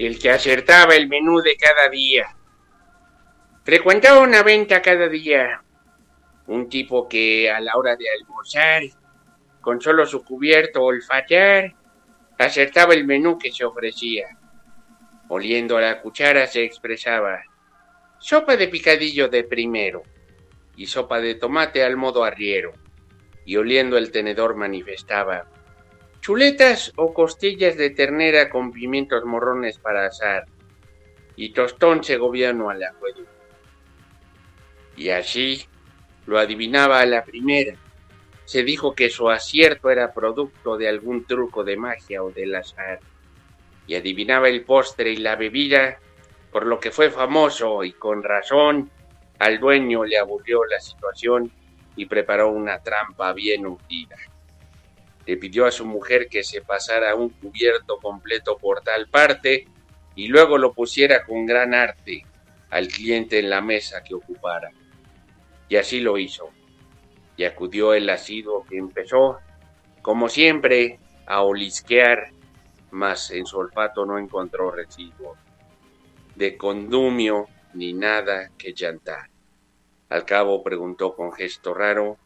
[0.00, 2.34] El que acertaba el menú de cada día.
[3.64, 5.62] Frecuentaba una venta cada día.
[6.46, 8.80] Un tipo que a la hora de almorzar,
[9.60, 11.74] con solo su cubierto olfatear,
[12.38, 14.38] acertaba el menú que se ofrecía.
[15.28, 17.42] Oliendo a la cuchara se expresaba
[18.18, 20.02] sopa de picadillo de primero
[20.76, 22.72] y sopa de tomate al modo arriero.
[23.44, 25.46] Y oliendo el tenedor manifestaba
[26.30, 30.46] chuletas o costillas de ternera con pimientos morrones para asar
[31.34, 33.32] y tostón segoviano al acueducto.
[34.96, 35.66] Y así
[36.26, 37.74] lo adivinaba a la primera.
[38.44, 43.00] Se dijo que su acierto era producto de algún truco de magia o del azar.
[43.88, 45.98] Y adivinaba el postre y la bebida,
[46.52, 48.88] por lo que fue famoso y con razón.
[49.40, 51.50] Al dueño le aburrió la situación
[51.96, 54.16] y preparó una trampa bien hundida.
[55.26, 59.66] Le pidió a su mujer que se pasara un cubierto completo por tal parte
[60.14, 62.24] y luego lo pusiera con gran arte
[62.70, 64.70] al cliente en la mesa que ocupara.
[65.68, 66.50] Y así lo hizo.
[67.36, 69.38] Y acudió el asiduo que empezó,
[70.02, 72.32] como siempre, a olisquear,
[72.90, 75.36] mas en su olfato no encontró residuo
[76.40, 79.28] de condumio ni nada que llantar.
[80.08, 82.16] Al cabo preguntó con gesto raro,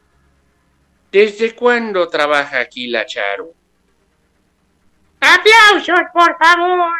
[1.14, 3.52] ¿Desde cuándo trabaja aquí la Charo?
[5.20, 6.90] ¡Aplausos, por favor!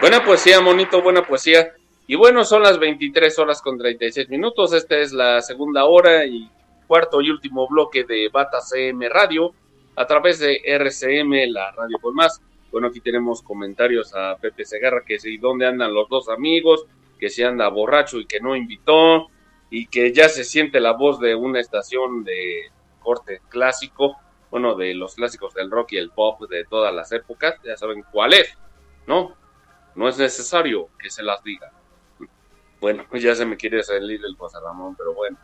[0.00, 1.74] Buena poesía, monito, buena poesía.
[2.06, 4.72] Y bueno, son las 23 horas con 36 minutos.
[4.72, 6.48] Esta es la segunda hora y
[6.86, 9.52] cuarto y último bloque de Bata CM Radio
[9.96, 12.40] a través de RCM, la radio con más.
[12.70, 16.86] Bueno, aquí tenemos comentarios a Pepe Segarra que si dónde andan los dos amigos,
[17.18, 19.28] que si anda borracho y que no invitó
[19.70, 24.16] y que ya se siente la voz de una estación de corte clásico,
[24.50, 28.04] bueno, de los clásicos del rock y el pop de todas las épocas, ya saben
[28.12, 28.56] cuál es,
[29.06, 29.34] ¿no?
[29.94, 31.72] No es necesario que se las diga.
[32.80, 35.38] Bueno, ya se me quiere salir el José Ramón, pero bueno.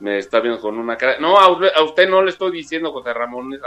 [0.00, 1.18] Me está viendo con una cara.
[1.18, 3.60] No, a usted, no le estoy diciendo José Ramón, es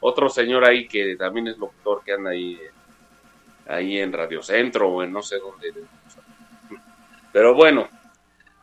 [0.00, 2.60] otro señor ahí que también es locutor que anda ahí,
[3.66, 5.72] ahí en Radio Centro o en no sé dónde.
[7.32, 7.88] Pero bueno,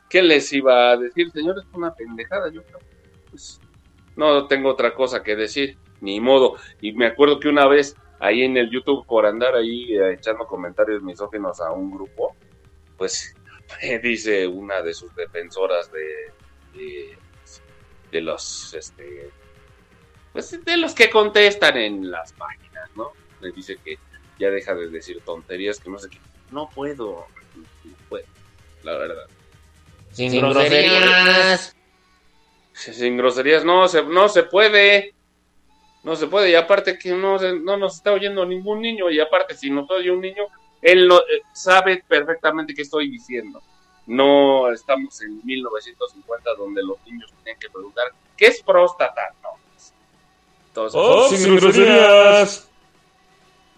[0.10, 1.66] ¿qué les iba a decir, señores?
[1.74, 2.80] Una pendejada, yo creo.
[3.30, 3.60] Pues,
[4.16, 6.56] no tengo otra cosa que decir, ni modo.
[6.80, 10.46] Y me acuerdo que una vez ahí en el YouTube por andar ahí eh, echando
[10.46, 12.36] comentarios misóginos a un grupo,
[12.98, 13.36] pues
[13.82, 16.32] me dice una de sus defensoras de,
[16.74, 17.18] de,
[18.12, 19.30] de los, este,
[20.34, 23.12] pues de los que contestan en las páginas, ¿no?
[23.42, 23.98] Me dice que
[24.40, 26.20] ya deja de decir tonterías, que no sé qué.
[26.52, 27.28] No puedo,
[27.84, 28.26] no puedo,
[28.84, 29.28] la verdad.
[30.12, 31.76] Sin groserías.
[32.74, 35.14] Sin groserías, no se, no se puede.
[36.04, 39.56] No se puede, y aparte que no, no nos está oyendo ningún niño, y aparte
[39.56, 40.48] si nos oye un niño,
[40.82, 43.62] él no, eh, sabe perfectamente qué estoy diciendo.
[44.08, 48.06] No estamos en 1950 donde los niños tienen que preguntar,
[48.36, 49.34] ¿qué es próstata?
[49.44, 49.50] No.
[50.68, 52.70] Entonces, Oh, sin groserías.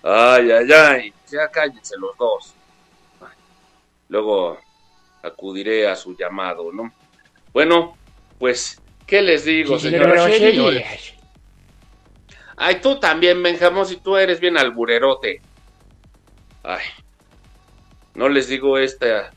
[0.02, 2.54] Ay, ay, ay, ya cállense los dos.
[3.22, 3.36] Ay,
[4.10, 4.60] Luego
[5.22, 6.92] acudiré a su llamado, ¿no?
[7.54, 7.98] Bueno,
[8.38, 11.14] pues, ¿qué les digo, señoras y señores?
[12.58, 15.42] Ay, tú también, Benjamín, si tú eres bien alburerote.
[16.64, 16.84] Ay,
[18.14, 19.34] no les digo esta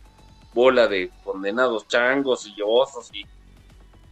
[0.56, 3.26] bola de condenados changos y osos y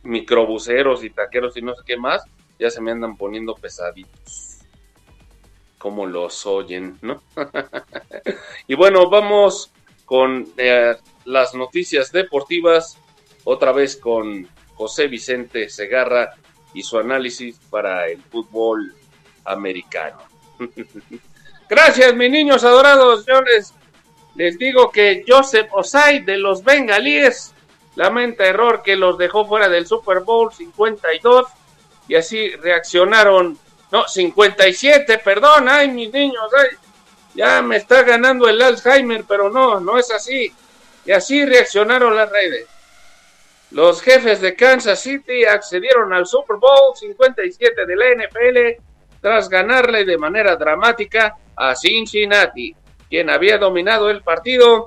[0.03, 2.23] microbuseros y taqueros y no sé qué más,
[2.59, 4.59] ya se me andan poniendo pesaditos.
[5.79, 7.23] Como los oyen, ¿no?
[8.69, 9.73] y bueno, vamos
[10.05, 10.95] con eh,
[11.25, 12.99] las noticias deportivas,
[13.45, 16.35] otra vez con José Vicente Segarra
[16.75, 18.95] y su análisis para el fútbol
[19.47, 20.19] americano.
[21.71, 23.25] Gracias, mis niños adorados.
[23.27, 23.73] Les,
[24.35, 27.55] les digo que Joseph Osai de los Bengalíes
[27.95, 31.47] lamenta error que los dejó fuera del Super Bowl 52
[32.09, 33.59] y así reaccionaron.
[33.93, 36.77] No, 57, perdón, ay, mis niños, ay,
[37.35, 40.53] ya me está ganando el Alzheimer, pero no, no es así.
[41.05, 42.67] Y así reaccionaron las redes.
[43.71, 48.83] Los jefes de Kansas City accedieron al Super Bowl 57 de la NFL
[49.21, 52.75] tras ganarle de manera dramática a Cincinnati,
[53.15, 54.87] quien había dominado el partido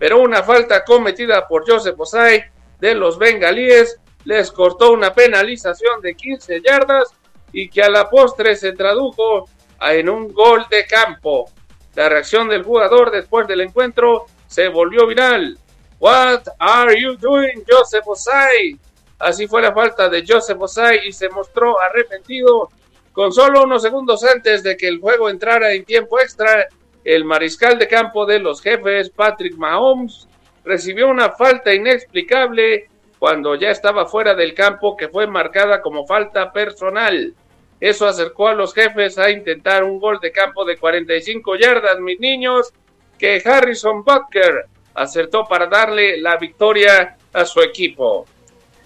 [0.00, 2.42] pero una falta cometida por Joseph Osai
[2.80, 7.14] de los bengalíes les cortó una penalización de 15 yardas
[7.52, 9.48] y que a la postre se tradujo
[9.80, 11.52] en un gol de campo.
[11.94, 15.56] La reacción del jugador después del encuentro se volvió viral.
[16.00, 18.76] What are you doing, Joseph Osai?
[19.20, 22.70] Así fue la falta de Joseph Osai y se mostró arrepentido.
[23.12, 26.68] Con solo unos segundos antes de que el juego entrara en tiempo extra,
[27.08, 30.28] el mariscal de campo de los jefes, Patrick Mahomes,
[30.62, 36.52] recibió una falta inexplicable cuando ya estaba fuera del campo que fue marcada como falta
[36.52, 37.32] personal.
[37.80, 42.20] Eso acercó a los jefes a intentar un gol de campo de 45 yardas, mis
[42.20, 42.74] niños,
[43.18, 48.26] que Harrison Butker acertó para darle la victoria a su equipo.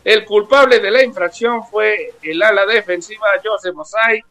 [0.04, 4.22] El culpable de la infracción fue el ala defensiva Joseph Osai,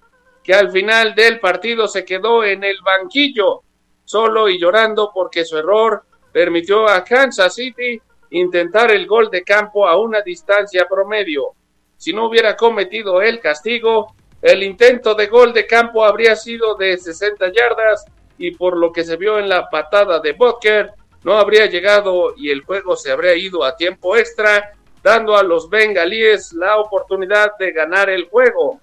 [0.41, 3.63] que al final del partido se quedó en el banquillo,
[4.11, 8.01] solo y llorando porque su error permitió a Kansas City
[8.31, 11.53] intentar el gol de campo a una distancia promedio.
[11.95, 16.97] Si no hubiera cometido el castigo, el intento de gol de campo habría sido de
[16.97, 18.05] 60 yardas
[18.37, 20.91] y por lo que se vio en la patada de Butker,
[21.23, 24.73] no habría llegado y el juego se habría ido a tiempo extra,
[25.03, 28.81] dando a los bengalíes la oportunidad de ganar el juego.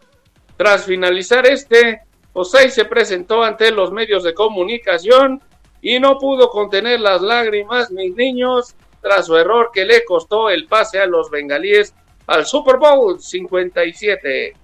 [0.56, 2.02] Tras finalizar este,
[2.32, 5.42] Osei se presentó ante los medios de comunicación
[5.80, 10.66] y no pudo contener las lágrimas, mis niños, tras su error que le costó el
[10.66, 11.94] pase a los bengalíes
[12.26, 14.54] al Super Bowl 57.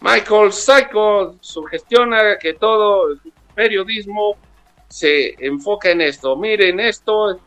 [0.00, 3.20] Michael Psycho sugestiona que todo el
[3.54, 4.36] periodismo
[4.88, 6.36] se enfoca en esto.
[6.36, 7.40] Miren esto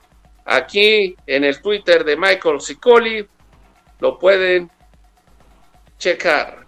[0.44, 3.28] aquí en el Twitter de Michael Sicoli.
[4.00, 4.70] Lo pueden
[5.98, 6.66] checar.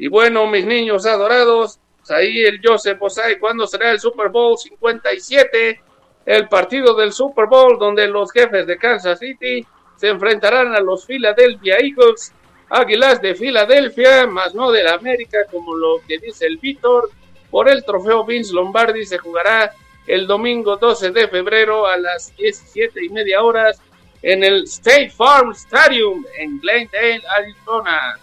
[0.00, 4.56] Y bueno, mis niños adorados, pues ahí el Joseph Osai, ¿cuándo será el Super Bowl
[4.56, 5.78] 57?
[6.24, 9.66] El partido del Super Bowl donde los jefes de Kansas City
[9.96, 12.32] se enfrentarán a los Philadelphia Eagles,
[12.70, 17.10] Águilas de Filadelfia, más no de la América, como lo que dice el Víctor.
[17.50, 19.70] Por el trofeo Vince Lombardi se jugará
[20.06, 23.82] el domingo 12 de febrero a las 17 y media horas
[24.22, 28.18] en el State Farm Stadium en Glendale, Arizona.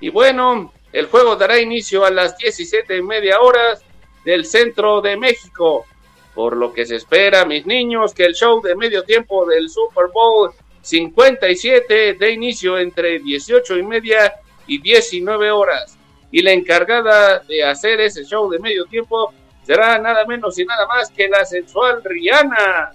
[0.00, 3.82] Y bueno, el juego dará inicio a las 17 y media horas
[4.24, 5.84] del centro de México.
[6.34, 10.06] Por lo que se espera, mis niños, que el show de medio tiempo del Super
[10.12, 10.50] Bowl
[10.80, 14.34] 57 de inicio entre 18 y media
[14.66, 15.98] y 19 horas.
[16.30, 19.32] Y la encargada de hacer ese show de medio tiempo
[19.62, 22.92] será nada menos y nada más que la sensual Rihanna.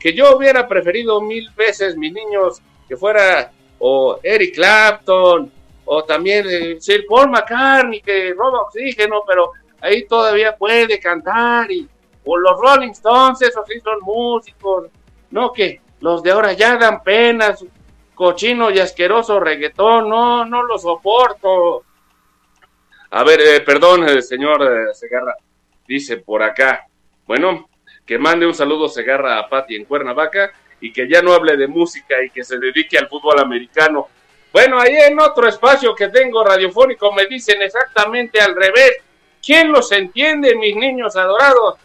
[0.00, 5.52] Que yo hubiera preferido mil veces, mis niños, que fuera o Eric Clapton
[5.84, 11.88] o también eh, Sir Paul McCartney que roba oxígeno, pero ahí todavía puede cantar y
[12.24, 14.88] o los Rolling Stones, esos sí son músicos,
[15.30, 17.68] no que los de ahora ya dan pena, su
[18.14, 21.84] cochino y asqueroso reggaetón, no, no lo soporto.
[23.10, 25.34] A ver, eh, perdón, eh, señor eh, Segarra,
[25.86, 26.86] dice por acá,
[27.26, 27.68] bueno,
[28.06, 31.68] que mande un saludo Segarra a Pati en Cuernavaca y que ya no hable de
[31.68, 34.08] música y que se dedique al fútbol americano.
[34.52, 38.98] Bueno, ahí en otro espacio que tengo radiofónico me dicen exactamente al revés.
[39.44, 41.76] ¿Quién los entiende, mis niños adorados?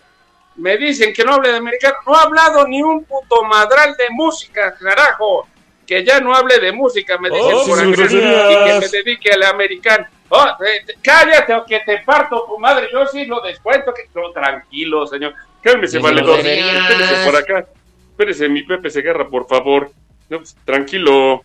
[0.57, 1.95] Me dicen que no hable de americano.
[2.05, 5.47] No ha hablado ni un puto madral de música, carajo.
[5.85, 9.31] Que ya no hable de música, me dicen Oh, por acá, y que me dedique
[9.31, 10.05] al americano.
[10.29, 12.89] Oh, eh, cállate o que te parto tu madre.
[12.91, 13.93] Yo sí lo descuento.
[13.93, 14.09] Que...
[14.13, 15.33] No, tranquilo, señor.
[15.61, 16.91] Cálmese, groserías.
[16.91, 17.67] Espérese por acá.
[18.09, 19.91] Espérese, mi Pepe Segarra, por favor.
[20.29, 21.43] No, pues, tranquilo.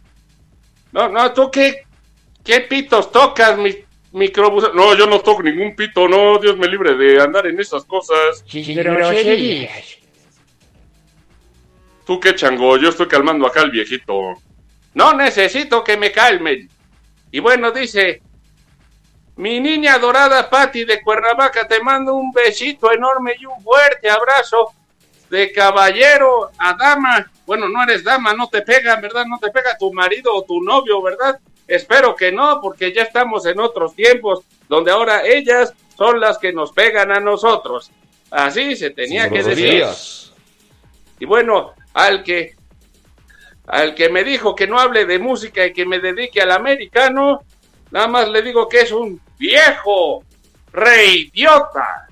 [0.92, 1.84] No, no, tú qué,
[2.44, 4.72] qué pitos tocas, mi microbús.
[4.74, 8.44] No, yo no toco ningún pito, no, Dios me libre de andar en esas cosas.
[8.46, 9.98] groserías.
[12.06, 14.34] Tú qué chango, yo estoy calmando acá al viejito.
[14.94, 16.68] No necesito que me calmen.
[17.30, 18.20] Y bueno, dice,
[19.36, 24.74] mi niña dorada Patti de Cuernavaca, te mando un besito enorme y un fuerte abrazo
[25.32, 27.32] de caballero a dama.
[27.46, 29.24] Bueno, no eres dama, no te pega, ¿verdad?
[29.24, 31.40] No te pega tu marido o tu novio, ¿verdad?
[31.66, 36.52] Espero que no, porque ya estamos en otros tiempos donde ahora ellas son las que
[36.52, 37.90] nos pegan a nosotros.
[38.30, 39.84] Así se tenía Sin que decir.
[41.18, 42.54] Y bueno, al que
[43.66, 47.40] al que me dijo que no hable de música y que me dedique al americano,
[47.90, 50.24] nada más le digo que es un viejo
[50.72, 52.06] reidiota.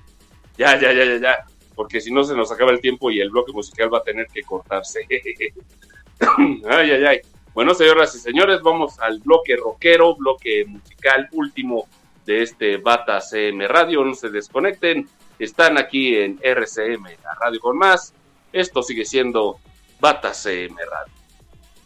[0.57, 1.50] Ya, ya, ya, ya, ya.
[1.81, 4.27] Porque si no se nos acaba el tiempo y el bloque musical va a tener
[4.27, 4.99] que cortarse.
[5.09, 7.21] ay, ay, ay.
[7.55, 11.87] Bueno, señoras y señores, vamos al bloque rockero, bloque musical último
[12.23, 14.05] de este Bata CM Radio.
[14.05, 15.09] No se desconecten.
[15.39, 18.13] Están aquí en RCM, la radio con más.
[18.53, 19.57] Esto sigue siendo
[19.99, 21.13] Bata CM Radio.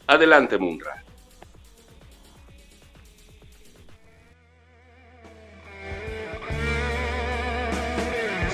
[0.08, 1.05] Adelante, Munra.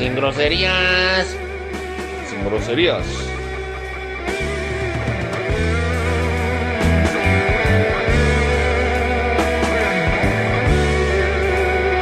[0.02, 1.38] Sin groserías.
[2.28, 3.06] Sin groserías.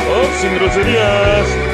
[0.09, 1.68] Oh, sin groserías.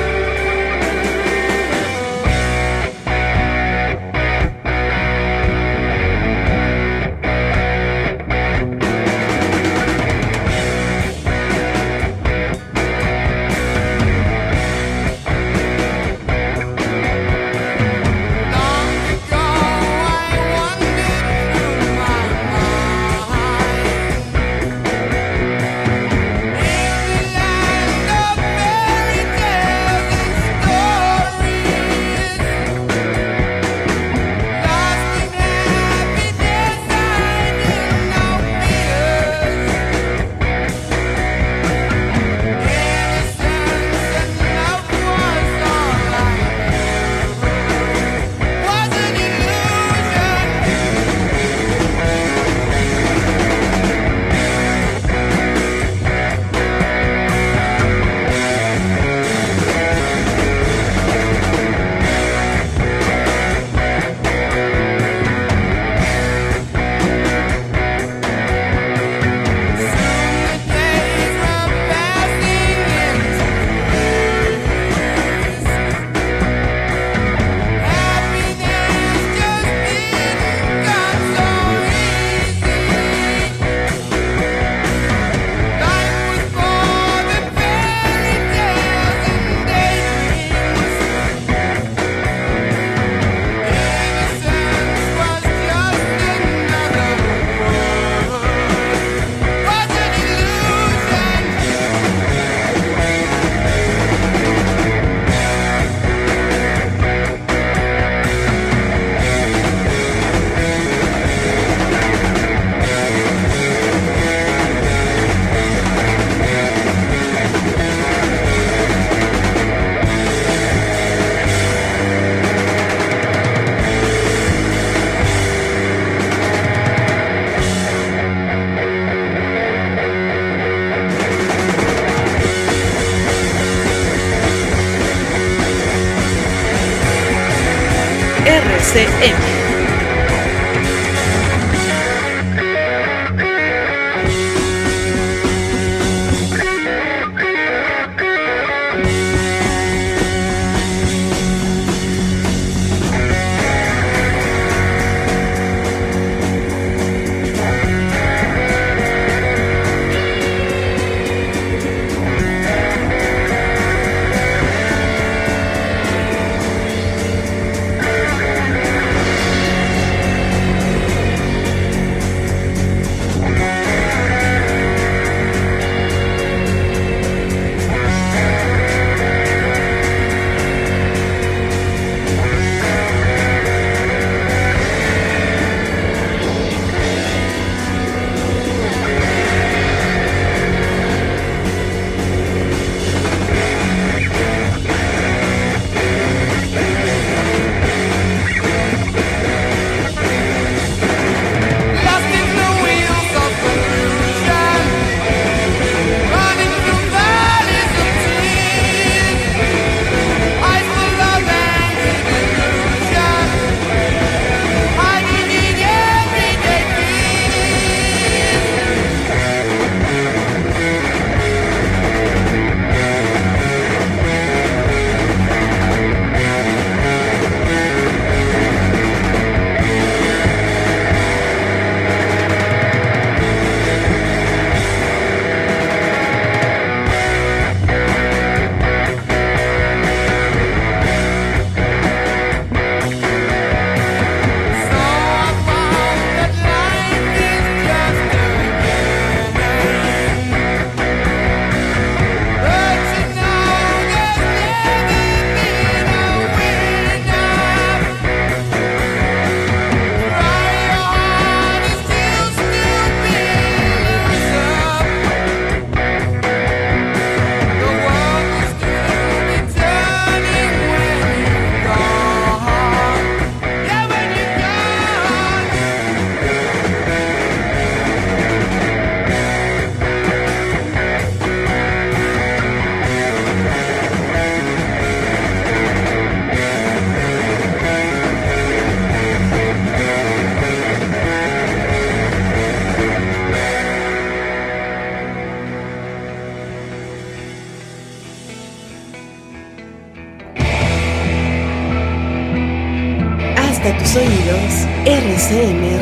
[305.55, 305.94] Hey.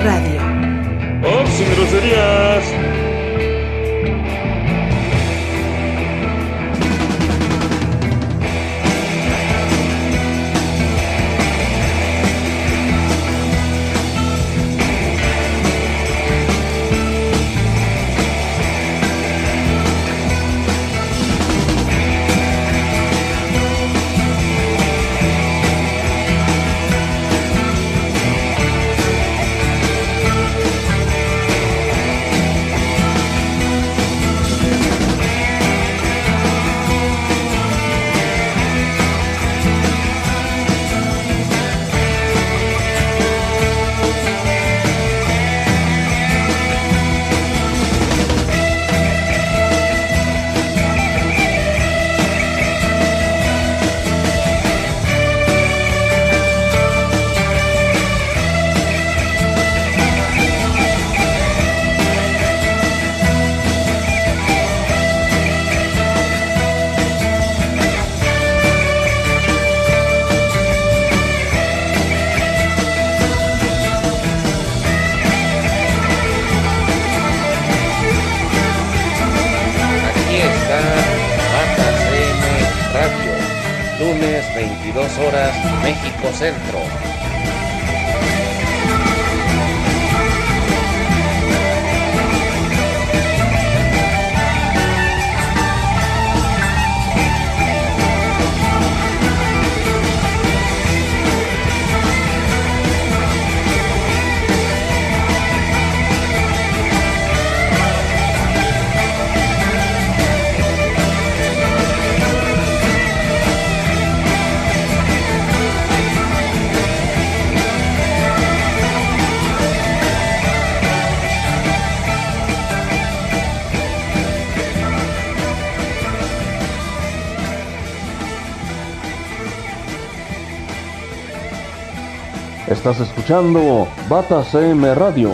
[132.85, 135.31] Estás escuchando Bata CM Radio,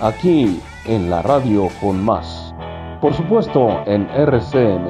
[0.00, 2.54] aquí en la radio con más.
[3.02, 4.88] Por supuesto en RCM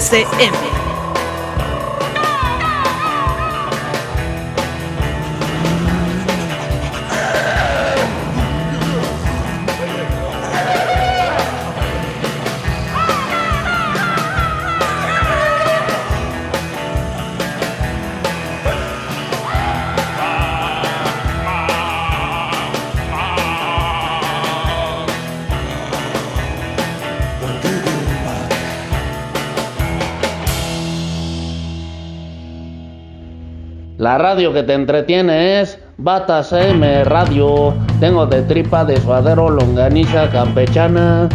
[0.00, 0.69] CCM.
[34.10, 37.72] La radio que te entretiene es Batas M Radio.
[38.00, 41.28] Tengo de tripa de suadero, longaniza campechana.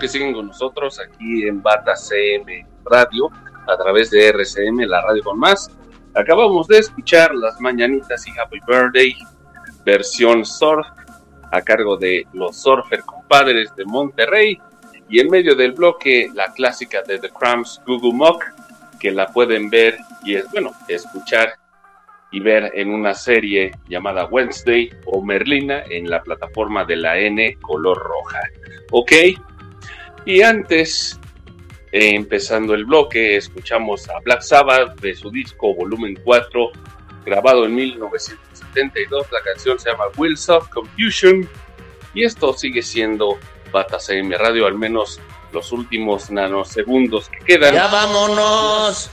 [0.00, 3.30] Que siguen con nosotros aquí en Bata CM Radio,
[3.68, 5.70] a través de RCM, la radio con más.
[6.14, 9.14] Acabamos de escuchar las mañanitas y Happy Birthday,
[9.84, 10.86] versión surf,
[11.52, 14.58] a cargo de los Surfer Compadres de Monterrey.
[15.08, 18.44] Y en medio del bloque, la clásica de The Cramps Google Mock,
[18.98, 21.54] que la pueden ver y es bueno, escuchar
[22.32, 27.56] y ver en una serie llamada Wednesday o Merlina en la plataforma de la N
[27.60, 28.40] color roja.
[28.92, 29.12] ¿Ok?
[30.24, 31.18] Y antes,
[31.92, 36.70] eh, empezando el bloque, escuchamos a Black Sabbath de su disco Volumen 4,
[37.24, 39.26] grabado en 1972.
[39.32, 41.48] La canción se llama Wheels of Confusion.
[42.14, 43.38] Y esto sigue siendo
[43.72, 45.20] Bata CM Radio, al menos
[45.52, 47.74] los últimos nanosegundos que quedan.
[47.74, 49.10] Ya vámonos.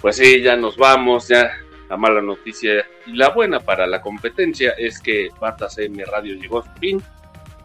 [0.00, 1.50] Pues sí, ya nos vamos, ya
[1.88, 6.60] la mala noticia y la buena para la competencia es que Bata CM Radio llegó
[6.60, 7.02] a su fin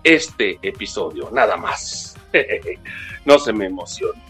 [0.04, 2.13] este episodio, nada más.
[3.26, 4.22] no se me emocione.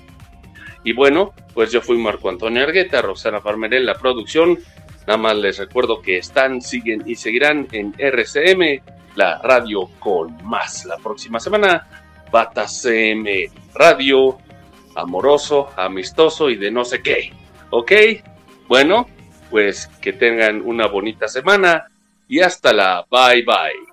[0.83, 4.59] Y bueno, pues yo fui Marco Antonio Argueta, Roxana Farmeré en la producción.
[5.07, 8.81] Nada más les recuerdo que están, siguen y seguirán en RCM,
[9.15, 10.85] la radio con más.
[10.85, 11.87] La próxima semana,
[12.31, 14.37] Bata CM Radio,
[14.95, 17.31] amoroso, amistoso y de no sé qué.
[17.69, 17.91] ¿Ok?
[18.67, 19.07] Bueno,
[19.49, 21.87] pues que tengan una bonita semana
[22.27, 23.92] y hasta la bye bye.